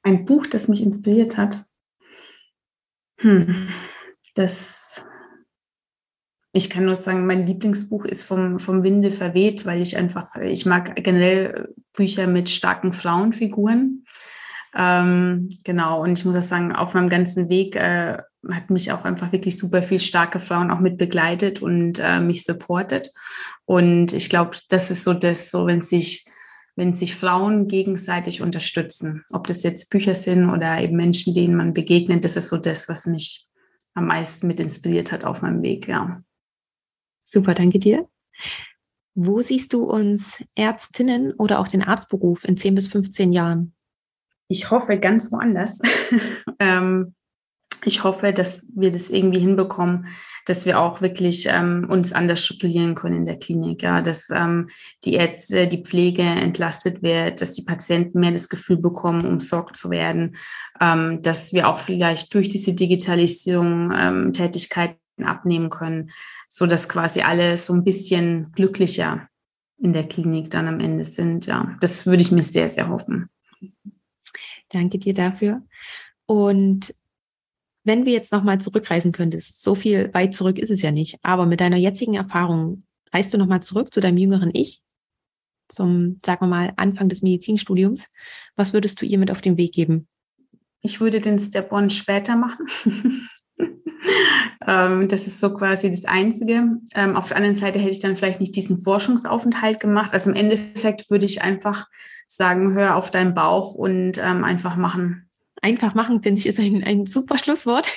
[0.03, 1.65] Ein Buch, das mich inspiriert hat.
[3.19, 3.69] Hm,
[4.33, 5.05] das
[6.57, 10.65] ich kann nur sagen, mein Lieblingsbuch ist vom, vom Winde verweht, weil ich einfach, ich
[10.65, 14.05] mag generell Bücher mit starken Frauenfiguren.
[14.73, 18.19] Ähm, genau, und ich muss auch sagen, auf meinem ganzen Weg äh,
[18.51, 22.43] hat mich auch einfach wirklich super viel starke Frauen auch mit begleitet und äh, mich
[22.43, 23.11] supportet.
[23.65, 26.25] Und ich glaube, das ist so das, so wenn sich,
[26.75, 31.73] wenn sich Frauen gegenseitig unterstützen, ob das jetzt Bücher sind oder eben Menschen, denen man
[31.73, 33.47] begegnet, das ist so das, was mich
[33.93, 36.21] am meisten mit inspiriert hat auf meinem Weg, ja.
[37.23, 38.07] Super, danke dir.
[39.15, 43.73] Wo siehst du uns Ärztinnen oder auch den Arztberuf in 10 bis 15 Jahren?
[44.47, 45.79] Ich hoffe ganz woanders.
[46.59, 47.15] ähm,
[47.83, 50.07] ich hoffe, dass wir das irgendwie hinbekommen,
[50.45, 54.69] dass wir auch wirklich ähm, uns anders strukturieren können in der Klinik, ja, dass ähm,
[55.03, 59.89] die Ärzte, die Pflege entlastet wird, dass die Patienten mehr das Gefühl bekommen, umsorgt zu
[59.89, 60.37] werden,
[60.79, 66.11] ähm, dass wir auch vielleicht durch diese Digitalisierung ähm, Tätigkeiten abnehmen können,
[66.47, 69.27] so dass quasi alle so ein bisschen glücklicher
[69.77, 71.47] in der Klinik dann am Ende sind.
[71.47, 73.29] Ja, das würde ich mir sehr, sehr hoffen.
[74.69, 75.61] Danke dir dafür.
[76.25, 76.93] Und
[77.85, 81.45] wenn wir jetzt nochmal zurückreisen könntest, so viel weit zurück ist es ja nicht, aber
[81.45, 82.83] mit deiner jetzigen Erfahrung,
[83.13, 84.81] reist du nochmal zurück zu deinem jüngeren Ich,
[85.67, 88.09] zum, sagen wir mal, Anfang des Medizinstudiums.
[88.55, 90.07] Was würdest du ihr mit auf den Weg geben?
[90.81, 92.67] Ich würde den Step One später machen.
[94.67, 96.77] ähm, das ist so quasi das Einzige.
[96.93, 100.13] Ähm, auf der anderen Seite hätte ich dann vielleicht nicht diesen Forschungsaufenthalt gemacht.
[100.13, 101.87] Also im Endeffekt würde ich einfach
[102.27, 105.24] sagen, hör auf deinen Bauch und ähm, einfach machen
[105.65, 107.89] einfach machen, finde ich, ist ein, ein super Schlusswort.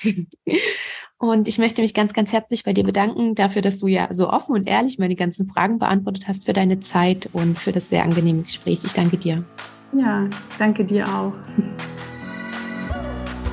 [1.21, 4.31] Und ich möchte mich ganz, ganz herzlich bei dir bedanken dafür, dass du ja so
[4.31, 8.05] offen und ehrlich meine ganzen Fragen beantwortet hast, für deine Zeit und für das sehr
[8.05, 8.85] angenehme Gespräch.
[8.85, 9.45] Ich danke dir.
[9.93, 11.33] Ja, danke dir auch.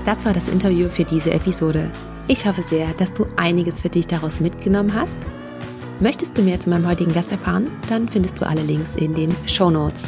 [0.06, 1.90] Das war das Interview für diese Episode.
[2.28, 5.20] Ich hoffe sehr, dass du einiges für dich daraus mitgenommen hast.
[6.00, 7.68] Möchtest du mehr zu meinem heutigen Gast erfahren?
[7.90, 10.08] Dann findest du alle Links in den Show Notes.